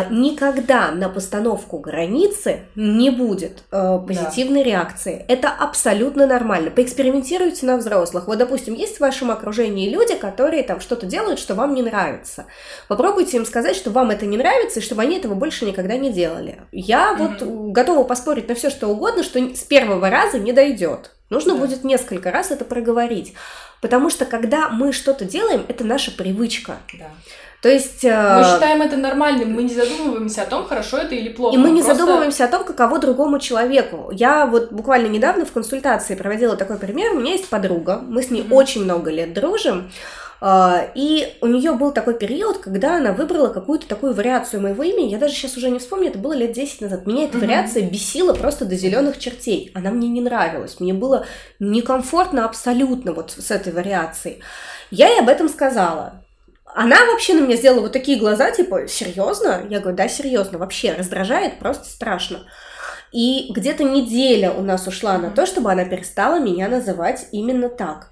[0.08, 4.70] никогда на постановку границы не будет э, позитивной да.
[4.70, 5.24] реакции.
[5.28, 6.70] Это абсолютно нормально.
[6.70, 8.26] Поэкспериментируйте на взрослых.
[8.26, 12.46] Вот, допустим, есть в вашем окружении люди, которые там что-то делают, что вам не нравится.
[12.88, 16.10] Попробуйте им сказать, что вам это не нравится, и чтобы они этого больше никогда не
[16.10, 16.60] делали.
[16.72, 17.38] Я mm-hmm.
[17.40, 21.10] вот готова поспорить на все, что угодно, что с первого раза не дойдет.
[21.28, 21.60] Нужно да.
[21.60, 23.34] будет несколько раз это проговорить.
[23.82, 26.78] Потому что когда мы что-то делаем, это наша привычка.
[26.98, 27.10] Да.
[27.64, 28.04] То есть...
[28.04, 31.54] Э, мы считаем это нормальным, мы не задумываемся о том, хорошо это или плохо.
[31.54, 32.02] И мы, мы не просто...
[32.02, 34.10] задумываемся о том, каково другому человеку.
[34.12, 37.14] Я вот буквально недавно в консультации проводила такой пример.
[37.14, 38.52] У меня есть подруга, мы с ней mm-hmm.
[38.52, 39.90] очень много лет дружим.
[40.42, 45.08] Uh, и у нее был такой период, когда она выбрала какую-то такую вариацию моего имени.
[45.08, 47.06] Я даже сейчас уже не вспомню, это было лет 10 назад.
[47.06, 47.40] Меня эта uh-huh.
[47.40, 49.70] вариация бесила просто до зеленых чертей.
[49.74, 50.80] Она мне не нравилась.
[50.80, 51.24] Мне было
[51.60, 54.40] некомфортно абсолютно вот с этой вариацией.
[54.90, 56.23] Я ей об этом сказала.
[56.74, 59.64] Она вообще на меня сделала вот такие глаза, типа, серьезно?
[59.70, 62.40] Я говорю, да, серьезно, вообще раздражает, просто страшно.
[63.12, 68.10] И где-то неделя у нас ушла на то, чтобы она перестала меня называть именно так.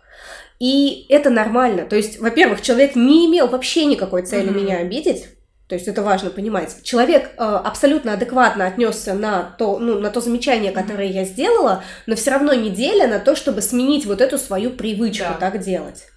[0.61, 1.87] И это нормально.
[1.87, 4.55] То есть, во-первых, человек не имел вообще никакой цели mm-hmm.
[4.55, 5.27] меня обидеть.
[5.67, 6.85] То есть это важно понимать.
[6.85, 12.15] Человек э, абсолютно адекватно отнесся на то, ну, на то замечание, которое я сделала, но
[12.15, 15.51] все равно неделя на то, чтобы сменить вот эту свою привычку да.
[15.51, 16.12] так делать.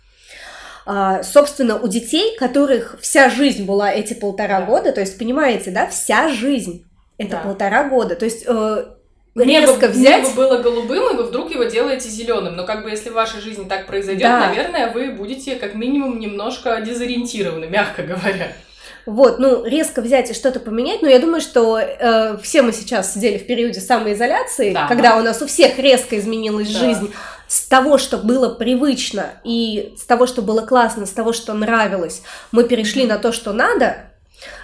[0.85, 4.65] А, собственно, у детей, которых вся жизнь была эти полтора да.
[4.65, 6.85] года, то есть, понимаете, да, вся жизнь
[7.17, 7.37] это да.
[7.37, 8.85] полтора года, то есть э,
[9.35, 10.23] резко небо, взять...
[10.23, 12.55] Небо было голубым, и вы вдруг его делаете зеленым.
[12.55, 14.47] Но как бы если в вашей жизни так произойдет, да.
[14.47, 18.53] наверное, вы будете как минимум немножко дезориентированы, мягко говоря.
[19.05, 23.13] Вот, ну, резко взять и что-то поменять, но я думаю, что э, все мы сейчас
[23.13, 24.87] сидели в периоде самоизоляции, да.
[24.87, 26.79] когда у нас у всех резко изменилась да.
[26.79, 27.13] жизнь,
[27.47, 32.21] с того, что было привычно, и с того, что было классно, с того, что нравилось,
[32.51, 34.11] мы перешли на то, что надо,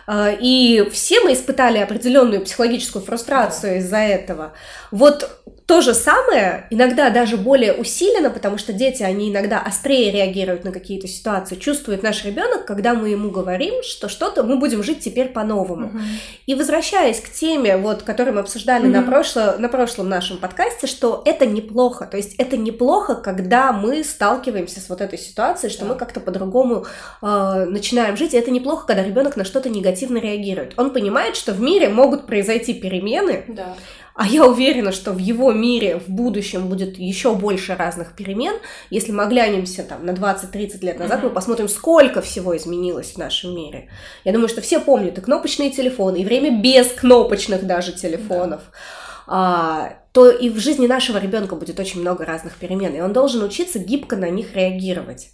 [0.08, 4.54] э, и все мы испытали определенную психологическую фрустрацию из-за этого.
[4.92, 10.66] Вот то же самое, иногда даже более усиленно, потому что дети, они иногда острее реагируют
[10.66, 15.00] на какие-то ситуации, чувствует наш ребенок, когда мы ему говорим, что что-то мы будем жить
[15.00, 15.88] теперь по-новому.
[15.88, 16.02] Mm-hmm.
[16.48, 19.00] И возвращаясь к теме, вот, которую мы обсуждали mm-hmm.
[19.00, 24.04] на, прошло, на прошлом нашем подкасте, что это неплохо, то есть это неплохо, когда мы
[24.04, 25.88] сталкиваемся с вот этой ситуацией, что yeah.
[25.88, 26.86] мы как-то по-другому
[27.22, 30.74] э, начинаем жить, и это неплохо, когда ребенок на что-то негативно реагирует.
[30.76, 33.74] Он понимает, что в мире могут произойти перемены, yeah
[34.16, 38.56] а я уверена, что в его мире в будущем будет еще больше разных перемен.
[38.90, 41.24] Если мы оглянемся там на 20-30 лет назад, mm-hmm.
[41.24, 43.90] мы посмотрим, сколько всего изменилось в нашем мире.
[44.24, 48.62] Я думаю, что все помнят и кнопочные телефоны, и время без кнопочных даже телефонов.
[48.62, 49.24] Mm-hmm.
[49.28, 53.44] А, то и в жизни нашего ребенка будет очень много разных перемен, и он должен
[53.44, 55.30] учиться гибко на них реагировать.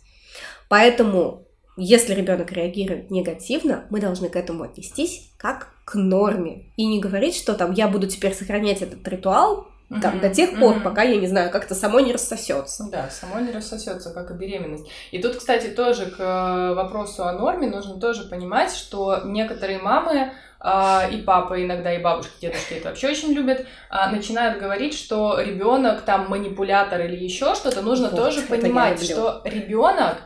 [0.69, 1.46] Поэтому
[1.77, 6.65] если ребенок реагирует негативно, мы должны к этому отнестись как к норме.
[6.75, 10.19] И не говорить, что там я буду теперь сохранять этот ритуал там, mm-hmm.
[10.19, 10.83] до тех пор, mm-hmm.
[10.83, 12.89] пока, я не знаю, как-то само не рассосется.
[12.91, 14.85] Да, само не рассосется, как и беременность.
[15.11, 20.33] И тут, кстати, тоже к э, вопросу о норме нужно тоже понимать, что некоторые мамы
[20.59, 25.39] Uh, и папа, иногда и бабушки, дедушки это вообще очень любят, uh, начинают говорить, что
[25.39, 30.17] ребенок там манипулятор или еще что-то, нужно вот, тоже понимать, что ребенок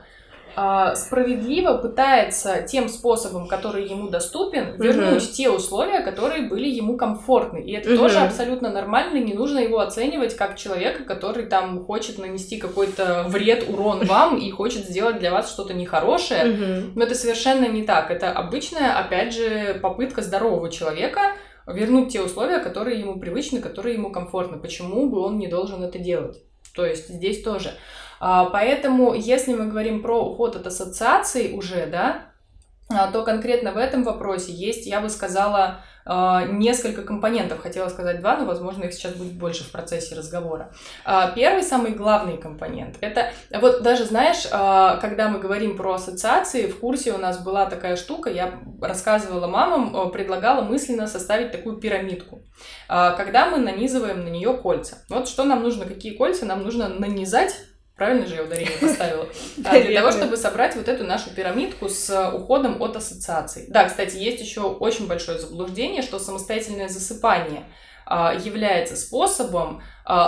[0.95, 5.33] справедливо пытается тем способом, который ему доступен, вернуть угу.
[5.33, 7.59] те условия, которые были ему комфортны.
[7.59, 7.99] И это угу.
[7.99, 13.65] тоже абсолютно нормально, не нужно его оценивать как человека, который там хочет нанести какой-то вред,
[13.69, 16.51] урон вам и хочет сделать для вас что-то нехорошее.
[16.51, 16.91] Угу.
[16.95, 18.11] Но это совершенно не так.
[18.11, 21.35] Это обычная, опять же, попытка здорового человека
[21.67, 24.57] вернуть те условия, которые ему привычны, которые ему комфортны.
[24.57, 26.41] Почему бы он не должен это делать?
[26.75, 27.71] То есть здесь тоже.
[28.23, 32.27] А, поэтому, если мы говорим про уход от ассоциаций уже, да,
[32.87, 37.61] а, то конкретно в этом вопросе есть, я бы сказала, а, несколько компонентов.
[37.61, 40.71] Хотела сказать два, но, возможно, их сейчас будет больше в процессе разговора.
[41.35, 47.13] Первый, самый главный компонент, это вот даже, знаешь, когда мы говорим про ассоциации, в курсе
[47.13, 52.43] у нас была такая штука, я рассказывала мамам, предлагала мысленно составить такую пирамидку,
[52.87, 54.97] когда мы нанизываем на нее кольца.
[55.09, 57.55] Вот что нам нужно, какие кольца нам нужно нанизать
[58.01, 59.27] Правильно же я ударение поставила?
[59.63, 63.65] А, для того, чтобы собрать вот эту нашу пирамидку с уходом от ассоциаций.
[63.67, 67.65] Да, кстати, есть еще очень большое заблуждение, что самостоятельное засыпание
[68.07, 69.83] а, является способом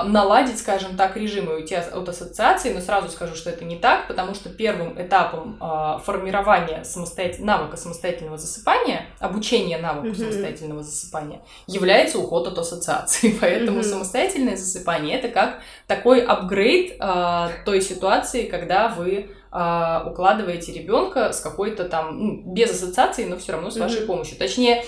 [0.05, 4.07] наладить, скажем так, режим и уйти от ассоциации, но сразу скажу, что это не так,
[4.07, 7.43] потому что первым этапом а, формирования самостоятель...
[7.43, 10.19] навыка самостоятельного засыпания, обучения навыку mm-hmm.
[10.19, 13.37] самостоятельного засыпания, является уход от ассоциации.
[13.41, 13.83] Поэтому mm-hmm.
[13.83, 21.41] самостоятельное засыпание это как такой апгрейд а, той ситуации, когда вы а, укладываете ребенка с
[21.41, 24.05] какой-то там, ну, без ассоциации, но все равно с вашей mm-hmm.
[24.05, 24.37] помощью.
[24.37, 24.85] Точнее,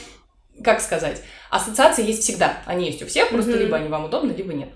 [0.63, 3.57] как сказать, ассоциации есть всегда, они есть у всех, просто mm-hmm.
[3.57, 4.69] либо они вам удобны, либо нет.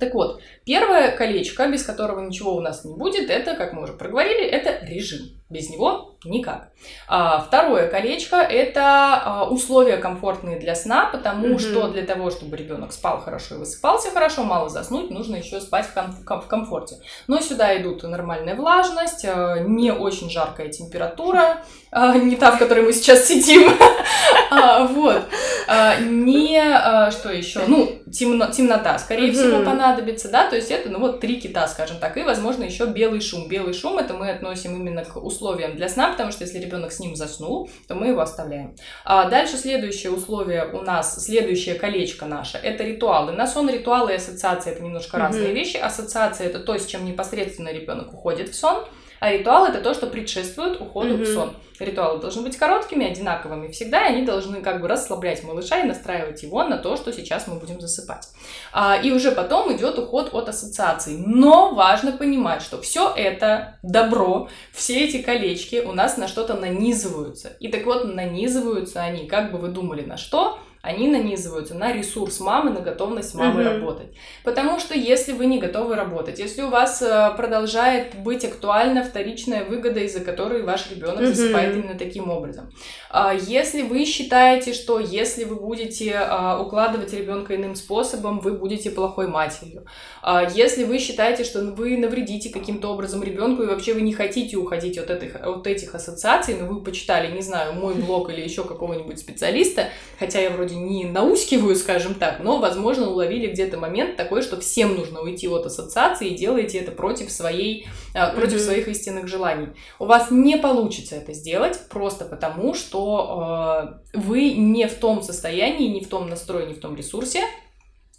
[0.00, 3.92] Так вот, первое колечко, без которого ничего у нас не будет, это, как мы уже
[3.92, 5.40] проговорили, это режим.
[5.48, 6.68] Без него никак.
[7.08, 11.58] А, второе колечко– это а, условия комфортные для сна, потому mm-hmm.
[11.58, 15.86] что для того, чтобы ребенок спал хорошо и высыпался хорошо, мало заснуть, нужно еще спать
[15.86, 16.96] в, ком- в комфорте.
[17.26, 22.84] Но сюда идут нормальная влажность, а, не очень жаркая температура, а, не та, в которой
[22.84, 23.70] мы сейчас сидим,
[24.50, 25.22] а, вот,
[25.68, 30.88] а, не, а, что еще, ну, темно, темнота, скорее всего, понадобится, да, то есть это,
[30.88, 33.48] ну, вот три кита, скажем так, и, возможно, еще белый шум.
[33.48, 37.00] Белый шум это мы относим именно к условиям для сна, потому что если ребенок с
[37.00, 38.76] ним заснул, то мы его оставляем.
[39.04, 43.32] А дальше следующее условие у нас, следующее колечко наше, это ритуалы.
[43.32, 45.20] На сон ритуалы и ассоциации это немножко mm-hmm.
[45.20, 45.76] разные вещи.
[45.76, 48.84] Ассоциация это то, с чем непосредственно ребенок уходит в сон.
[49.22, 51.22] А ритуал это то, что предшествует уходу mm-hmm.
[51.22, 51.50] в сон.
[51.78, 56.42] Ритуалы должны быть короткими, одинаковыми всегда, и они должны как бы расслаблять малыша и настраивать
[56.42, 58.26] его на то, что сейчас мы будем засыпать.
[58.72, 61.18] А, и уже потом идет уход от ассоциаций.
[61.24, 67.50] Но важно понимать, что все это добро, все эти колечки у нас на что-то нанизываются.
[67.60, 70.58] И так вот, нанизываются они, как бы вы думали, на что?
[70.82, 73.78] Они нанизываются на ресурс мамы, на готовность мамы mm-hmm.
[73.78, 74.08] работать.
[74.42, 79.64] Потому что если вы не готовы работать, если у вас э, продолжает быть актуальна вторичная
[79.64, 81.34] выгода, из-за которой ваш ребенок mm-hmm.
[81.34, 82.72] засыпает именно таким образом,
[83.10, 88.90] а если вы считаете, что если вы будете а, укладывать ребенка иным способом, вы будете
[88.90, 89.86] плохой матерью,
[90.20, 94.56] а если вы считаете, что вы навредите каким-то образом ребенку и вообще вы не хотите
[94.56, 98.64] уходить от этих, от этих ассоциаций, но вы почитали, не знаю, мой блог или еще
[98.64, 104.42] какого-нибудь специалиста, хотя я вроде не наускиваю, скажем так, но, возможно, уловили где-то момент такой,
[104.42, 108.34] что всем нужно уйти от ассоциации и делаете это против своей, mm-hmm.
[108.34, 109.68] против своих истинных желаний.
[109.98, 115.88] У вас не получится это сделать просто потому, что э, вы не в том состоянии,
[115.88, 117.40] не в том настрое, не в том ресурсе,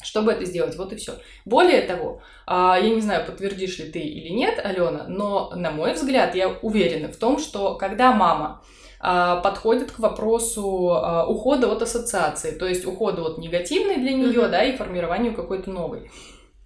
[0.03, 0.75] чтобы это сделать.
[0.77, 1.13] Вот и все.
[1.45, 5.93] Более того, а, я не знаю, подтвердишь ли ты или нет, Алена, но, на мой
[5.93, 8.61] взгляд, я уверена в том, что когда мама
[9.03, 14.49] подходит к вопросу а, ухода от ассоциации, то есть ухода от негативной для нее, mm-hmm.
[14.49, 16.09] да, и формированию какой-то новой.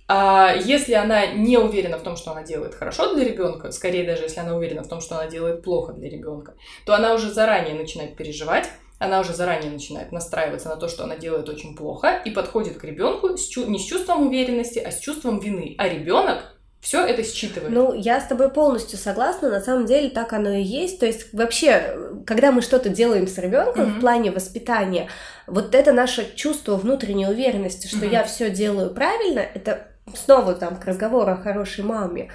[0.07, 4.23] А если она не уверена в том, что она делает хорошо для ребенка, скорее даже
[4.23, 6.53] если она уверена в том, что она делает плохо для ребенка,
[6.85, 11.17] то она уже заранее начинает переживать, она уже заранее начинает настраиваться на то, что она
[11.17, 15.39] делает очень плохо, и подходит к ребенку с не с чувством уверенности, а с чувством
[15.39, 15.75] вины.
[15.77, 17.73] А ребенок все это считывает.
[17.73, 19.49] Ну, я с тобой полностью согласна.
[19.49, 20.99] На самом деле так оно и есть.
[20.99, 23.97] То есть вообще, когда мы что-то делаем с ребенком mm-hmm.
[23.97, 25.09] в плане воспитания,
[25.47, 28.11] вот это наше чувство внутренней уверенности, что mm-hmm.
[28.11, 32.31] я все делаю правильно, это снова там к разговору о хорошей маме.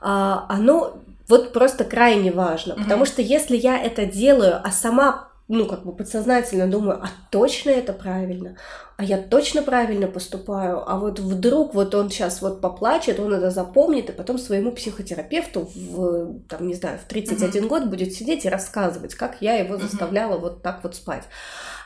[0.00, 2.82] А, оно вот просто крайне важно, mm-hmm.
[2.82, 7.70] потому что если я это делаю, а сама ну, как бы подсознательно думаю, а точно
[7.70, 8.56] это правильно?
[8.96, 10.82] А я точно правильно поступаю?
[10.90, 15.70] А вот вдруг вот он сейчас вот поплачет, он это запомнит, и потом своему психотерапевту
[15.74, 17.68] в, там, не знаю, в 31 uh-huh.
[17.68, 20.40] год будет сидеть и рассказывать, как я его заставляла uh-huh.
[20.40, 21.24] вот так вот спать.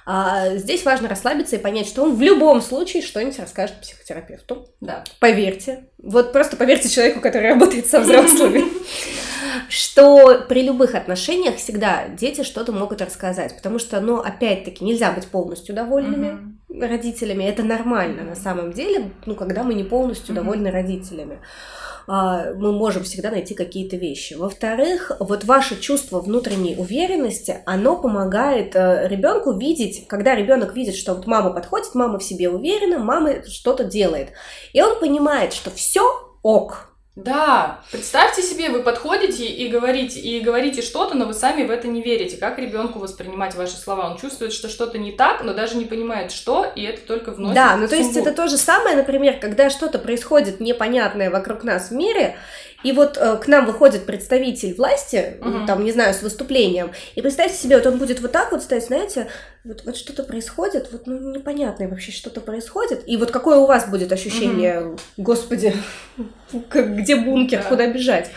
[0.07, 4.69] А здесь важно расслабиться и понять, что он в любом случае что-нибудь расскажет психотерапевту.
[4.81, 5.05] Да.
[5.19, 5.85] Поверьте.
[5.99, 8.65] Вот просто поверьте человеку, который работает со взрослыми.
[9.69, 15.27] что при любых отношениях всегда дети что-то могут рассказать, потому что, ну, опять-таки, нельзя быть
[15.27, 16.50] полностью довольными.
[16.89, 21.39] Родителями, это нормально на самом деле, ну, когда мы не полностью довольны родителями.
[22.07, 24.35] А, мы можем всегда найти какие-то вещи.
[24.35, 31.15] Во-вторых, вот ваше чувство внутренней уверенности, оно помогает э, ребенку видеть, когда ребенок видит, что
[31.15, 34.31] вот мама подходит, мама в себе уверена, мама что-то делает.
[34.73, 36.03] И он понимает, что все
[36.43, 41.71] ок, да, представьте себе, вы подходите и говорите, и говорите что-то, но вы сами в
[41.71, 42.37] это не верите.
[42.37, 44.09] Как ребенку воспринимать ваши слова?
[44.09, 47.57] Он чувствует, что что-то не так, но даже не понимает, что, и это только вносит
[47.57, 51.89] Да, ну то есть это то же самое, например, когда что-то происходит непонятное вокруг нас
[51.91, 52.37] в мире,
[52.83, 55.67] и вот э, к нам выходит представитель власти, угу.
[55.67, 58.87] там, не знаю, с выступлением, и представьте себе, вот он будет вот так вот стоять,
[58.87, 59.29] знаете,
[59.65, 63.89] вот, вот что-то происходит, вот ну, непонятное вообще что-то происходит, и вот какое у вас
[63.89, 64.99] будет ощущение, угу.
[65.19, 65.75] господи,
[66.75, 67.69] где бункер, да.
[67.69, 68.31] куда бежать?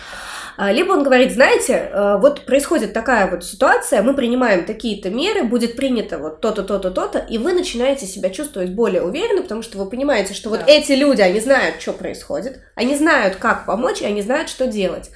[0.58, 5.44] А, либо он говорит, знаете, э, вот происходит такая вот ситуация, мы принимаем такие-то меры,
[5.44, 9.78] будет принято вот то-то, то-то, то-то, и вы начинаете себя чувствовать более уверенно, потому что
[9.78, 10.58] вы понимаете, что да.
[10.58, 14.68] вот эти люди, они знают, что происходит, они знают, как помочь, и они знают, что
[14.68, 15.10] делать.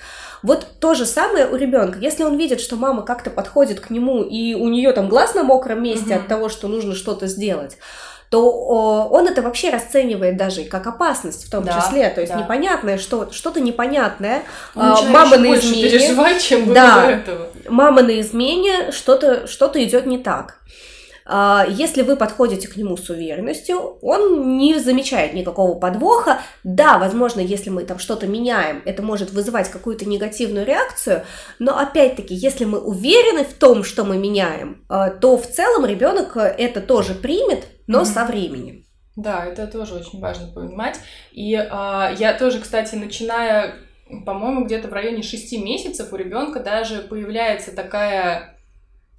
[0.44, 2.00] Вот то же самое у ребенка.
[2.00, 5.44] Если он видит, что мама как-то подходит к нему, и у нее там глаз на
[5.44, 6.22] мокром месте угу.
[6.22, 7.78] от того, что нужно что-то сделать,
[8.30, 12.10] то он это вообще расценивает даже как опасность в том да, числе.
[12.10, 12.40] То есть да.
[12.40, 14.44] непонятное, что, что-то непонятное.
[14.76, 15.84] Он а, мама на измене.
[15.84, 17.48] переживать, чем да, до этого.
[17.70, 20.58] Мама на измене, что-то что идет не так.
[21.30, 26.40] А, если вы подходите к нему с уверенностью, он не замечает никакого подвоха.
[26.64, 31.24] Да, возможно, если мы там что-то меняем, это может вызывать какую-то негативную реакцию,
[31.60, 36.38] но опять-таки, если мы уверены в том, что мы меняем, а, то в целом ребенок
[36.38, 38.06] это тоже примет, но mm-hmm.
[38.06, 38.86] со временем.
[39.18, 40.98] Да, это тоже очень важно понимать.
[41.34, 43.74] И а, я тоже, кстати, начиная,
[44.26, 48.57] по-моему, где-то в районе 6 месяцев у ребенка даже появляется такая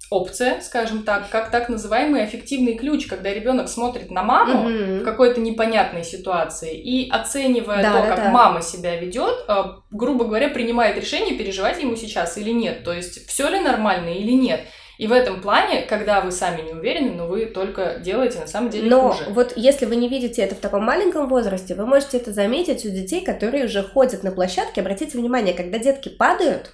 [0.09, 4.99] опция, скажем так, как так называемый эффективный ключ, когда ребенок смотрит на маму mm-hmm.
[5.01, 8.31] в какой-то непонятной ситуации и оценивая да, то, да, как да.
[8.31, 12.83] мама себя ведет, э, грубо говоря, принимает решение, переживать ему сейчас или нет.
[12.83, 14.61] То есть все ли нормально или нет.
[14.97, 18.69] И в этом плане, когда вы сами не уверены, но вы только делаете на самом
[18.69, 19.29] деле но хуже.
[19.29, 22.89] вот если вы не видите это в таком маленьком возрасте, вы можете это заметить у
[22.89, 24.81] детей, которые уже ходят на площадке.
[24.81, 26.71] Обратите внимание, когда детки падают,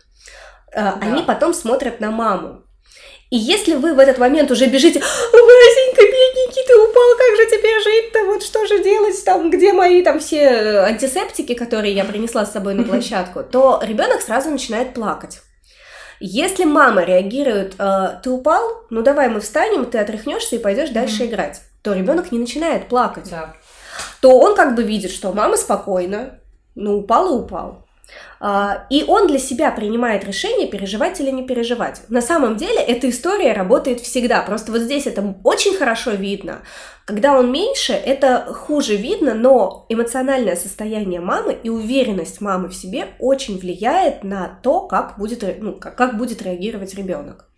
[0.71, 0.97] э, да.
[1.01, 2.64] они потом смотрят на маму.
[3.31, 7.79] И если вы в этот момент уже бежите, Васенька, бедненький, ты упал, как же тебе
[7.81, 12.45] жить-то, вот что же делать там, где мои там все э, антисептики, которые я принесла
[12.45, 15.41] с собой на площадку, то ребенок сразу начинает плакать.
[16.19, 21.23] Если мама реагирует, э, ты упал, ну давай мы встанем, ты отряхнешься и пойдешь дальше
[21.23, 21.27] mm-hmm.
[21.27, 23.29] играть, то ребенок не начинает плакать.
[23.31, 23.55] Да.
[24.21, 26.39] То он как бы видит, что мама спокойна,
[26.75, 27.84] ну упал и упал.
[28.47, 32.03] А, и он для себя принимает решение, переживать или не переживать.
[32.09, 34.43] На самом деле эта история работает всегда.
[34.43, 36.61] Просто вот здесь это очень хорошо видно.
[37.05, 43.07] Когда он меньше, это хуже видно, но эмоциональное состояние мамы и уверенность мамы в себе
[43.17, 47.49] очень влияет на то, как будет, ну, как, будет реагировать ребенок.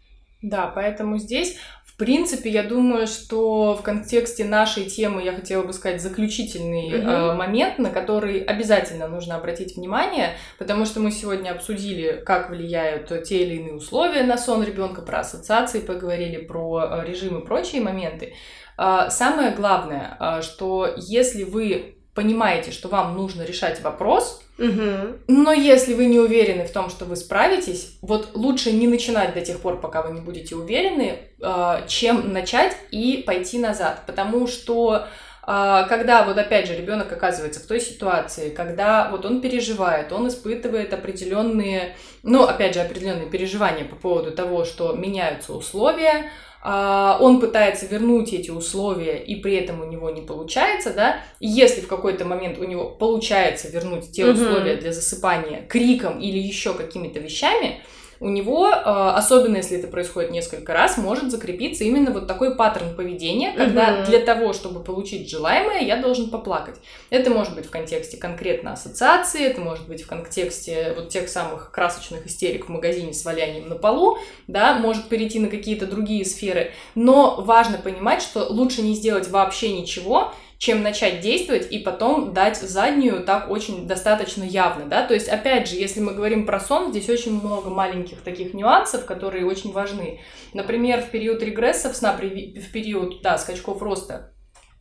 [0.41, 1.57] Да, поэтому здесь
[1.97, 7.09] принципе, я думаю, что в контексте нашей темы я хотела бы сказать заключительный угу.
[7.09, 13.07] э, момент, на который обязательно нужно обратить внимание, потому что мы сегодня обсудили, как влияют
[13.23, 17.81] те или иные условия на сон ребенка, про ассоциации поговорили, про э, режим и прочие
[17.81, 18.35] моменты.
[18.77, 25.19] Э, самое главное, э, что если вы понимаете, что вам нужно решать вопрос, Угу.
[25.27, 29.41] Но если вы не уверены в том, что вы справитесь, вот лучше не начинать до
[29.41, 34.03] тех пор, пока вы не будете уверены, э, чем начать и пойти назад.
[34.07, 35.05] Потому что
[35.45, 40.27] э, когда вот опять же ребенок оказывается в той ситуации, когда вот он переживает, он
[40.27, 46.31] испытывает определенные, ну опять же определенные переживания по поводу того, что меняются условия, а,
[46.63, 51.81] он пытается вернуть эти условия, и при этом у него не получается, да, и если
[51.81, 57.19] в какой-то момент у него получается вернуть те условия для засыпания криком или еще какими-то
[57.19, 57.81] вещами,
[58.19, 62.95] у него, а, особенно если это происходит несколько раз, может закрепиться именно вот такой паттерн
[62.95, 64.05] поведения, когда угу.
[64.05, 66.75] для того, чтобы получить желаемое, я должен поплакать.
[67.09, 71.71] Это может быть в контексте конкретно ассоциации, это может быть в контексте вот тех самых
[71.71, 76.71] красочных истерик в магазине с валянием на полу, да, может перейти на какие-то другие сферы,
[76.95, 82.57] но важно понимать, что лучше не сделать вообще ничего, чем начать действовать и потом дать
[82.57, 86.91] заднюю так очень достаточно явно, да, то есть, опять же, если мы говорим про сон,
[86.91, 90.19] здесь очень много маленьких таких нюансов, которые очень важны.
[90.53, 94.33] Например, в период регрессов сна, в период, да, скачков роста,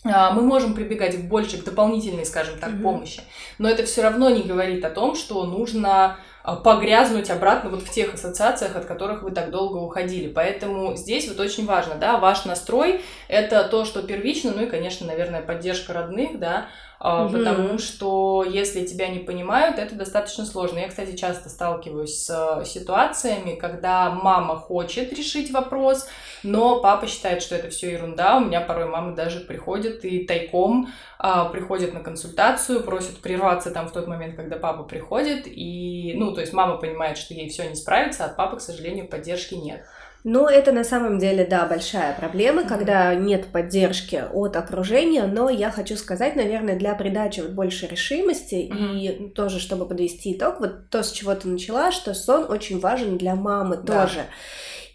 [0.04, 2.82] а, мы можем прибегать больше к дополнительной, скажем так, mm-hmm.
[2.82, 3.20] помощи.
[3.58, 6.18] Но это все равно не говорит о том, что нужно
[6.54, 10.32] погрязнуть обратно вот в тех ассоциациях, от которых вы так долго уходили.
[10.32, 15.06] Поэтому здесь вот очень важно, да, ваш настрой— это то, что первично, ну и, конечно,
[15.06, 16.66] наверное, поддержка родных, да,
[17.00, 17.32] угу.
[17.32, 20.78] потому что если тебя не понимают, это достаточно сложно.
[20.78, 26.08] Я, кстати, часто сталкиваюсь с э, ситуациями, когда мама хочет решить вопрос,
[26.42, 28.38] но папа считает, что это все ерунда.
[28.38, 30.88] У меня порой мама даже приходит и тайком
[31.18, 36.32] а, приходит на консультацию, просит прерваться там в тот момент, когда папа приходит, и, ну,
[36.32, 39.54] то есть мама понимает, что ей все не справится, а от папы, к сожалению, поддержки
[39.54, 39.84] нет.
[40.28, 45.70] Но это на самом деле, да, большая проблема, когда нет поддержки от окружения, но я
[45.70, 48.98] хочу сказать, наверное, для придачи вот больше решимости mm-hmm.
[48.98, 53.18] и тоже, чтобы подвести итог, вот то, с чего ты начала, что сон очень важен
[53.18, 54.02] для мамы да.
[54.02, 54.22] тоже.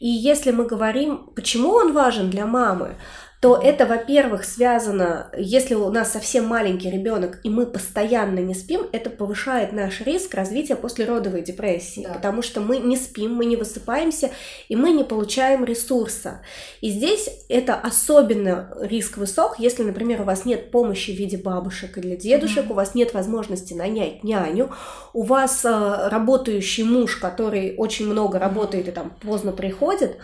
[0.01, 2.97] И если мы говорим, почему он важен для мамы,
[3.41, 8.85] то это, во-первых, связано, если у нас совсем маленький ребенок, и мы постоянно не спим,
[8.91, 12.13] это повышает наш риск развития послеродовой депрессии, да.
[12.13, 14.29] потому что мы не спим, мы не высыпаемся,
[14.69, 16.41] и мы не получаем ресурса.
[16.81, 21.97] И здесь это особенно риск высок, если, например, у вас нет помощи в виде бабушек
[21.97, 22.71] или дедушек, mm-hmm.
[22.71, 24.69] у вас нет возможности нанять няню,
[25.13, 30.19] у вас э, работающий муж, который очень много работает и там поздно приходит,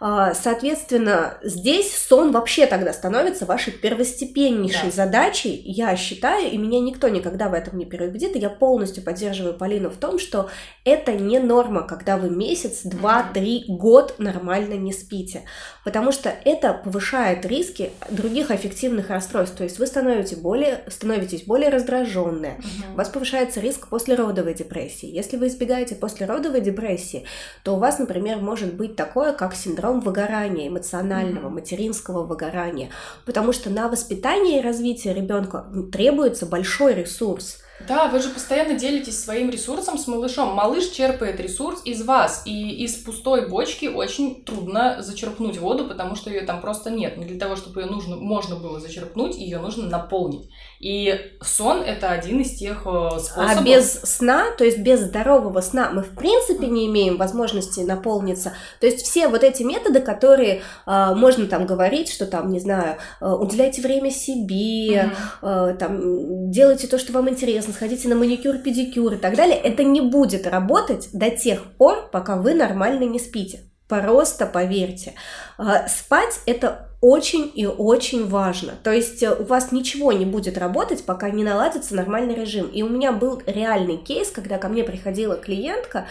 [0.00, 5.04] соответственно, здесь сон вообще тогда становится вашей первостепеннейшей да.
[5.04, 9.52] задачей, я считаю, и меня никто никогда в этом не переубедит, и я полностью поддерживаю
[9.52, 10.48] Полину в том, что
[10.86, 15.42] это не норма, когда вы месяц, два, три, год нормально не спите,
[15.84, 21.68] потому что это повышает риски других аффективных расстройств, то есть вы становитесь более, становитесь более
[21.68, 22.94] раздраженные, угу.
[22.94, 25.06] у вас повышается риск послеродовой депрессии.
[25.06, 27.26] Если вы избегаете послеродовой депрессии,
[27.64, 31.54] то у вас, например, может быть такое, как синдром синдром выгорания, эмоционального, mm-hmm.
[31.54, 32.90] материнского выгорания,
[33.26, 37.58] потому что на воспитание и развитие ребенка требуется большой ресурс.
[37.88, 40.54] Да, вы же постоянно делитесь своим ресурсом с малышом.
[40.54, 46.28] Малыш черпает ресурс из вас, и из пустой бочки очень трудно зачерпнуть воду, потому что
[46.28, 47.16] ее там просто нет.
[47.16, 50.50] Но для того, чтобы ее нужно, можно было зачерпнуть, ее нужно наполнить.
[50.80, 53.58] И сон это один из тех э, способов.
[53.58, 58.54] А без сна, то есть без здорового сна, мы в принципе не имеем возможности наполниться.
[58.80, 62.96] То есть все вот эти методы, которые э, можно там говорить, что там, не знаю,
[63.20, 65.12] э, уделяйте время себе,
[65.42, 65.72] mm-hmm.
[65.72, 69.84] э, там делайте то, что вам интересно, сходите на маникюр, педикюр и так далее, это
[69.84, 73.60] не будет работать до тех пор, пока вы нормально не спите.
[73.86, 75.12] Просто поверьте,
[75.58, 78.74] э, спать это очень и очень важно.
[78.82, 82.66] То есть э, у вас ничего не будет работать, пока не наладится нормальный режим.
[82.66, 86.06] И у меня был реальный кейс, когда ко мне приходила клиентка,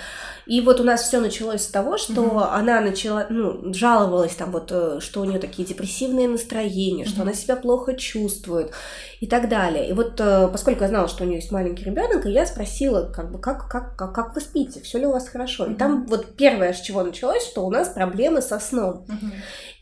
[0.48, 2.40] и вот у нас все началось с того, что угу.
[2.40, 7.10] она начала, ну, жаловалась там вот, э, что у нее такие депрессивные настроения, угу.
[7.10, 8.72] что она себя плохо чувствует
[9.20, 9.90] и так далее.
[9.90, 13.32] И вот э, поскольку я знала, что у нее есть маленький ребенок, я спросила, как
[13.32, 15.66] бы, как, как, как, как вы спите, все ли у вас хорошо.
[15.66, 19.06] И там вот первое, с чего началось, что у нас проблемы со сном.
[19.08, 19.32] Угу.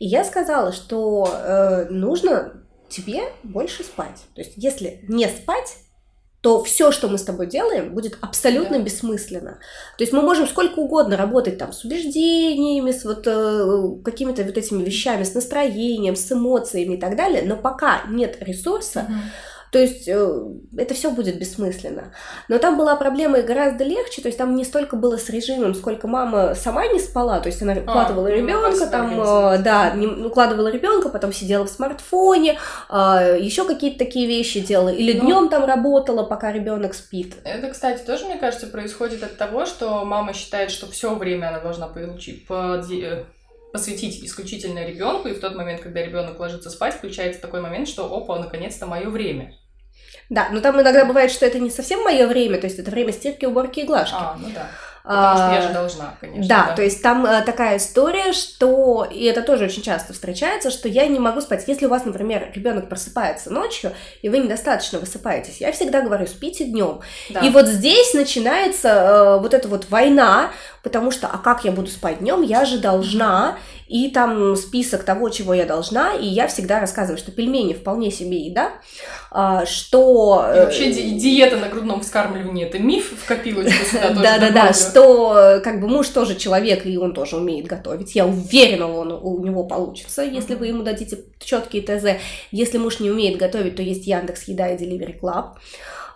[0.00, 2.52] И я сказала, что э, нужно
[2.88, 4.24] тебе больше спать.
[4.34, 5.76] То есть, если не спать,
[6.48, 8.84] то все, что мы с тобой делаем, будет абсолютно да.
[8.84, 9.58] бессмысленно.
[9.98, 14.56] То есть мы можем сколько угодно работать там с убеждениями, с вот э, какими-то вот
[14.56, 19.14] этими вещами, с настроением, с эмоциями и так далее, но пока нет ресурса, угу
[19.70, 20.30] то есть э,
[20.76, 22.12] это все будет бессмысленно.
[22.48, 25.74] Но там была проблема и гораздо легче, то есть там не столько было с режимом,
[25.74, 30.06] сколько мама сама не спала, то есть она а, укладывала ребенка, там, э, да, не,
[30.06, 32.58] укладывала ребенка, потом сидела в смартфоне,
[32.88, 35.18] а, еще какие-то такие вещи делала, или.
[35.18, 37.36] Ну, днем там работала, пока ребенок спит.
[37.44, 41.60] Это, кстати, тоже, мне кажется, происходит от того, что мама считает, что все время она
[41.60, 43.24] должна получить, э,
[43.72, 48.04] посвятить исключительно ребенку, и в тот момент, когда ребенок ложится спать, включается такой момент, что
[48.14, 49.54] опа, наконец-то мое время.
[50.30, 53.12] Да, но там иногда бывает, что это не совсем мое время, то есть это время
[53.12, 54.16] стирки, уборки и глажки.
[54.18, 54.68] А, ну да.
[55.08, 56.48] Потому что я же должна, конечно.
[56.48, 56.74] Да, да.
[56.74, 61.06] то есть там э, такая история, что, и это тоже очень часто встречается, что я
[61.06, 61.64] не могу спать.
[61.66, 66.66] Если у вас, например, ребенок просыпается ночью, и вы недостаточно высыпаетесь, я всегда говорю, спите
[66.66, 67.00] днем.
[67.30, 67.40] Да.
[67.40, 70.50] И вот здесь начинается э, вот эта вот война,
[70.82, 72.42] потому что, а как я буду спать днем?
[72.42, 73.56] Я же должна,
[73.88, 78.38] и там список того, чего я должна, и я всегда рассказываю, что пельмени вполне себе
[78.38, 78.72] еда,
[79.30, 80.44] а, что...
[80.54, 85.80] И вообще ди- диета на грудном вскармливании это миф в копилочку сюда Да-да-да, что как
[85.80, 88.14] бы муж тоже человек, и он тоже умеет готовить.
[88.14, 92.20] Я уверена, он, у него получится, если вы ему дадите четкие ТЗ.
[92.50, 95.54] Если муж не умеет готовить, то есть Яндекс Еда и Delivery Club.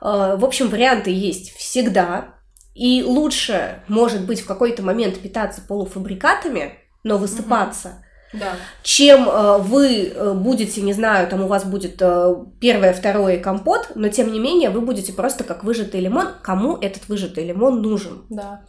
[0.00, 2.34] А, в общем, варианты есть всегда.
[2.74, 8.04] И лучше, может быть, в какой-то момент питаться полуфабрикатами, но высыпаться.
[8.32, 8.52] Да.
[8.82, 13.92] Чем э, вы э, будете, не знаю, там у вас будет э, первое, второе компот,
[13.94, 16.28] но тем не менее вы будете просто как выжатый лимон.
[16.42, 18.24] Кому этот выжатый лимон нужен?
[18.30, 18.62] Да.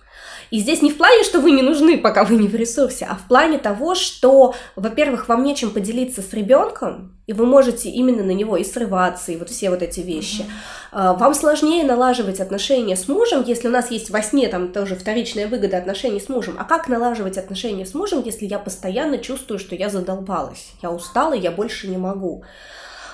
[0.52, 3.16] И здесь не в плане, что вы не нужны, пока вы не в ресурсе, а
[3.16, 8.32] в плане того, что, во-первых, вам нечем поделиться с ребенком, и вы можете именно на
[8.32, 10.46] него и срываться, и вот все вот эти вещи.
[10.94, 11.18] Mm-hmm.
[11.18, 15.48] Вам сложнее налаживать отношения с мужем, если у нас есть во сне там тоже вторичная
[15.48, 16.56] выгода отношений с мужем.
[16.60, 21.34] А как налаживать отношения с мужем, если я постоянно чувствую, что я задолбалась, я устала,
[21.34, 22.44] я больше не могу.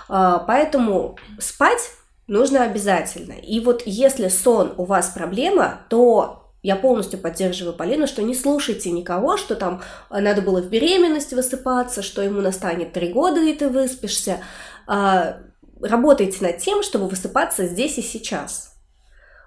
[0.10, 1.92] А, поэтому спать
[2.28, 3.34] нужно обязательно.
[3.34, 8.92] И вот если сон у вас проблема, то я полностью поддерживаю Полину, что не слушайте
[8.92, 13.54] никого, что там э, надо было в беременность высыпаться, что ему настанет три года, и
[13.54, 14.40] ты выспишься.
[14.86, 15.38] А,
[15.82, 18.76] работайте над тем, чтобы высыпаться здесь и сейчас.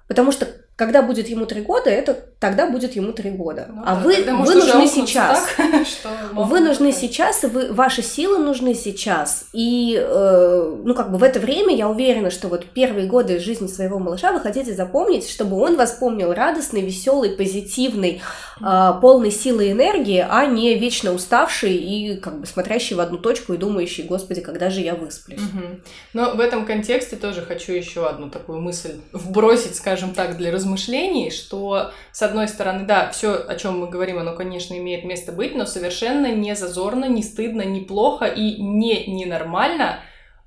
[0.09, 0.49] Потому что
[0.83, 3.69] когда будет ему три года, это тогда будет ему три года.
[3.73, 5.47] Ну, а да, вы, вы нужны сейчас.
[5.57, 6.97] Так, что вы нужны быть.
[6.97, 9.45] сейчас, и вы, ваши силы нужны сейчас.
[9.53, 13.69] И, э, ну, как бы в это время я уверена, что вот первые годы жизни
[13.69, 18.21] своего малыша вы хотите запомнить, чтобы он вас помнил радостный, веселый, позитивный,
[18.61, 23.19] э, полный силы и энергии, а не вечно уставший и как бы смотрящий в одну
[23.19, 25.39] точку и думающий, господи, когда же я высплюсь.
[25.39, 25.81] Угу.
[26.15, 31.31] Но в этом контексте тоже хочу еще одну такую мысль вбросить, скажем так, для размышлений,
[31.31, 35.55] что, с одной стороны, да, все, о чем мы говорим, оно, конечно, имеет место быть,
[35.55, 40.01] но совершенно не зазорно, не стыдно, не плохо и не ненормально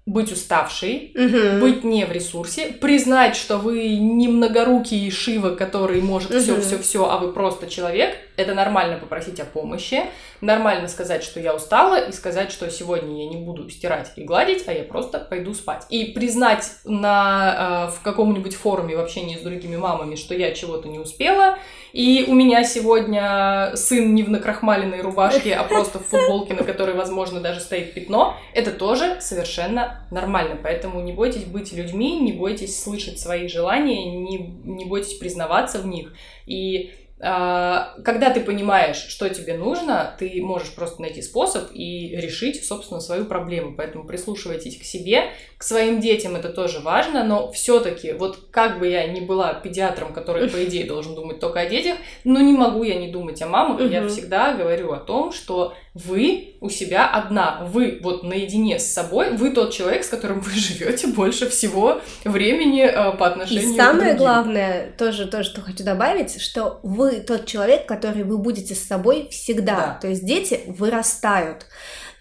[0.05, 1.61] быть уставшей, угу.
[1.61, 6.61] быть не в ресурсе, признать, что вы не многорукий Шива, который может все, угу.
[6.61, 8.15] все, все, а вы просто человек.
[8.37, 10.03] Это нормально попросить о помощи,
[10.41, 14.63] нормально сказать, что я устала, и сказать, что сегодня я не буду стирать и гладить,
[14.67, 15.85] а я просто пойду спать.
[15.89, 20.87] И признать на, э, в каком-нибудь форуме в общении с другими мамами, что я чего-то
[20.87, 21.57] не успела,
[21.95, 26.93] и у меня сегодня сын не в накрахмаленной рубашке, а просто в футболке, на которой,
[26.93, 28.35] возможно, даже стоит пятно.
[28.53, 30.57] Это тоже совершенно нормально.
[30.61, 35.87] Поэтому не бойтесь быть людьми, не бойтесь слышать свои желания, не, не бойтесь признаваться в
[35.87, 36.13] них.
[36.45, 42.99] И когда ты понимаешь, что тебе нужно, ты можешь просто найти способ и решить, собственно,
[42.99, 43.73] свою проблему.
[43.75, 48.87] Поэтому прислушивайтесь к себе, к своим детям это тоже важно, но все-таки, вот как бы
[48.87, 51.95] я ни была педиатром, который, по идее, должен думать только о детях,
[52.25, 53.87] но не могу я не думать о мамах, угу.
[53.87, 59.31] я всегда говорю о том, что вы у себя одна, вы вот наедине с собой,
[59.31, 64.13] вы тот человек, с которым вы живете больше всего времени э, по отношению И самое
[64.13, 64.17] к другим.
[64.17, 69.27] главное, тоже то, что хочу добавить, что вы тот человек, который вы будете с собой
[69.29, 69.75] всегда.
[69.75, 69.97] Да.
[70.01, 71.65] То есть дети вырастают.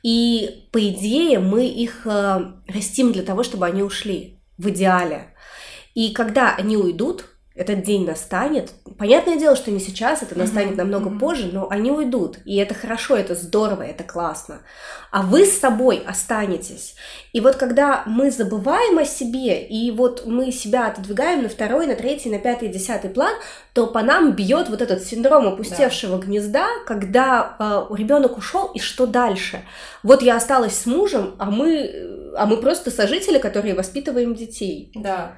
[0.02, 5.34] И, по идее, мы их э, растим для того, чтобы они ушли, в идеале.
[5.94, 8.72] И когда они уйдут, этот день настанет.
[8.98, 10.76] Понятное дело, что не сейчас, это настанет mm-hmm.
[10.76, 11.18] намного mm-hmm.
[11.20, 12.38] позже, но они уйдут.
[12.44, 14.62] И это хорошо, это здорово, это классно.
[15.12, 16.96] А вы с собой останетесь.
[17.32, 21.94] И вот когда мы забываем о себе, и вот мы себя отодвигаем на второй, на
[21.94, 23.34] третий, на пятый, десятый план,
[23.72, 26.26] то по нам бьет вот этот синдром опустевшего да.
[26.26, 29.62] гнезда, когда э, ребенок ушел, и что дальше?
[30.02, 34.90] Вот я осталась с мужем, а мы, а мы просто сожители, которые воспитываем детей.
[34.96, 35.36] Да.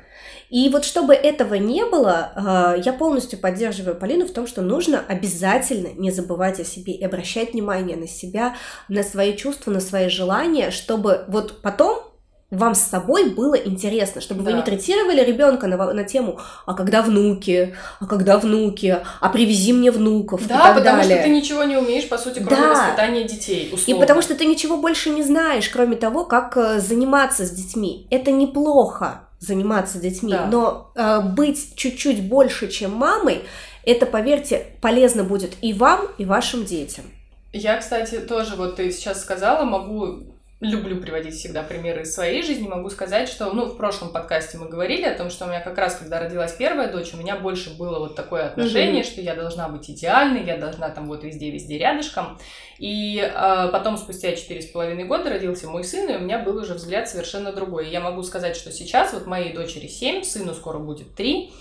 [0.51, 5.03] И вот чтобы этого не было, а, я полностью поддерживаю Полину в том, что нужно
[5.07, 8.55] обязательно не забывать о себе и обращать внимание на себя,
[8.89, 12.07] на свои чувства, на свои желания, чтобы вот потом
[12.51, 14.51] вам с собой было интересно, чтобы да.
[14.51, 19.73] вы не третировали ребенка на, на тему, а когда внуки, а когда внуки, а привези
[19.73, 20.47] мне внуков.
[20.47, 21.17] Да, и так потому далее.
[21.17, 22.71] что ты ничего не умеешь, по сути, кроме да.
[22.71, 23.71] воспитания детей.
[23.73, 23.91] Условно.
[23.91, 28.07] И потому что ты ничего больше не знаешь, кроме того, как э, заниматься с детьми.
[28.11, 30.47] Это неплохо заниматься детьми, да.
[30.47, 33.43] но э, быть чуть-чуть больше, чем мамой,
[33.85, 37.05] это, поверьте, полезно будет и вам, и вашим детям.
[37.53, 40.25] Я, кстати, тоже, вот ты сейчас сказала, могу
[40.61, 44.69] люблю приводить всегда примеры из своей жизни, могу сказать, что, ну, в прошлом подкасте мы
[44.69, 47.77] говорили о том, что у меня как раз, когда родилась первая дочь, у меня больше
[47.77, 49.07] было вот такое отношение, mm-hmm.
[49.07, 52.39] что я должна быть идеальной, я должна там вот везде-везде рядышком.
[52.79, 56.57] И э, потом, спустя четыре с половиной года, родился мой сын, и у меня был
[56.57, 57.89] уже взгляд совершенно другой.
[57.89, 61.53] И я могу сказать, что сейчас вот моей дочери семь, сыну скоро будет три,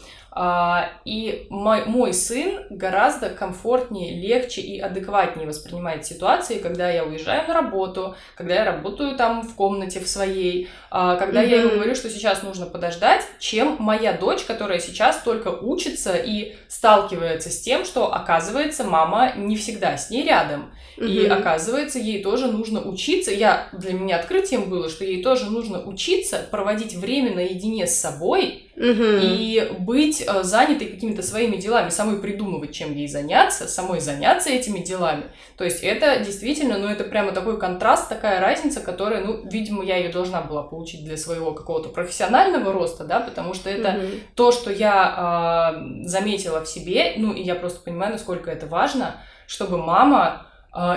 [1.06, 7.54] и мой, мой сын гораздо комфортнее, легче и адекватнее воспринимает ситуации, когда я уезжаю на
[7.54, 11.50] работу, когда я работаю там в комнате в своей, а, когда mm-hmm.
[11.50, 16.56] я ему говорю, что сейчас нужно подождать, чем моя дочь, которая сейчас только учится и
[16.68, 20.74] сталкивается с тем, что оказывается мама не всегда с ней рядом.
[20.98, 21.08] Mm-hmm.
[21.08, 23.32] И оказывается, ей тоже нужно учиться.
[23.32, 28.65] Я для меня открытием было, что ей тоже нужно учиться проводить время наедине с собой
[28.76, 29.04] угу.
[29.22, 34.80] и быть э, занятой какими-то своими делами, самой придумывать, чем ей заняться, самой заняться этими
[34.80, 35.26] делами.
[35.58, 39.98] То есть это действительно, ну это прямо такой контраст, такая разница, которая, ну, видимо, я
[39.98, 44.08] ее должна была получить для своего какого-то профессионального роста, да, потому что это угу.
[44.36, 49.22] то, что я э, заметила в себе, ну и я просто понимаю, насколько это важно,
[49.48, 50.48] чтобы мама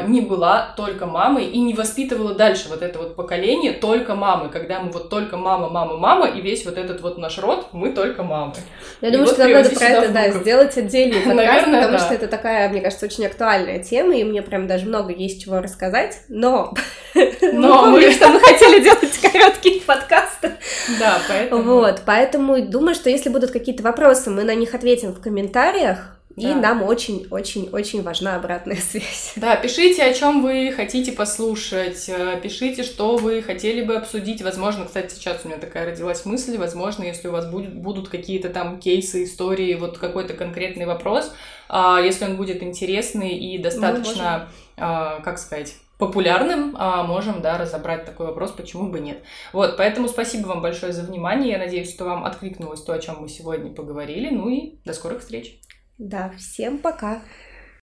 [0.09, 4.81] не была только мамой и не воспитывала дальше вот это вот поколение только мамы, когда
[4.81, 8.24] мы вот только мама, мама, мама, и весь вот этот вот наш род, мы только
[8.24, 8.55] мамы.
[9.01, 11.99] Я и думаю, вот что нам надо про это, да, сделать отдельный подкаст, Наверное, потому
[11.99, 12.05] да.
[12.05, 15.61] что это такая, мне кажется, очень актуальная тема, и мне прям даже много есть чего
[15.61, 16.74] рассказать, но,
[17.53, 20.55] но мы что мы хотели делать короткие подкасты.
[20.99, 21.62] Да, поэтому...
[21.62, 26.55] Вот, поэтому думаю, что если будут какие-то вопросы, мы на них ответим в комментариях, и
[26.55, 29.32] нам очень-очень-очень важна обратная связь.
[29.36, 34.43] Да, пишите, о чем вы хотите послушать, э, пишите, что вы хотели бы обсудить.
[34.43, 38.49] Возможно, кстати, сейчас у меня такая родилась мысль, возможно, если у вас будет, будут какие-то
[38.49, 41.32] там кейсы, истории, вот какой-то конкретный вопрос,
[41.68, 48.05] а, если он будет интересный и достаточно, а, как сказать, популярным, а можем, да, разобрать
[48.05, 49.18] такой вопрос, почему бы нет.
[49.53, 51.51] Вот, поэтому спасибо вам большое за внимание.
[51.51, 54.30] Я надеюсь, что вам откликнулось то, о чем мы сегодня поговорили.
[54.30, 55.61] Ну и до скорых встреч.
[55.99, 57.22] Да, всем пока.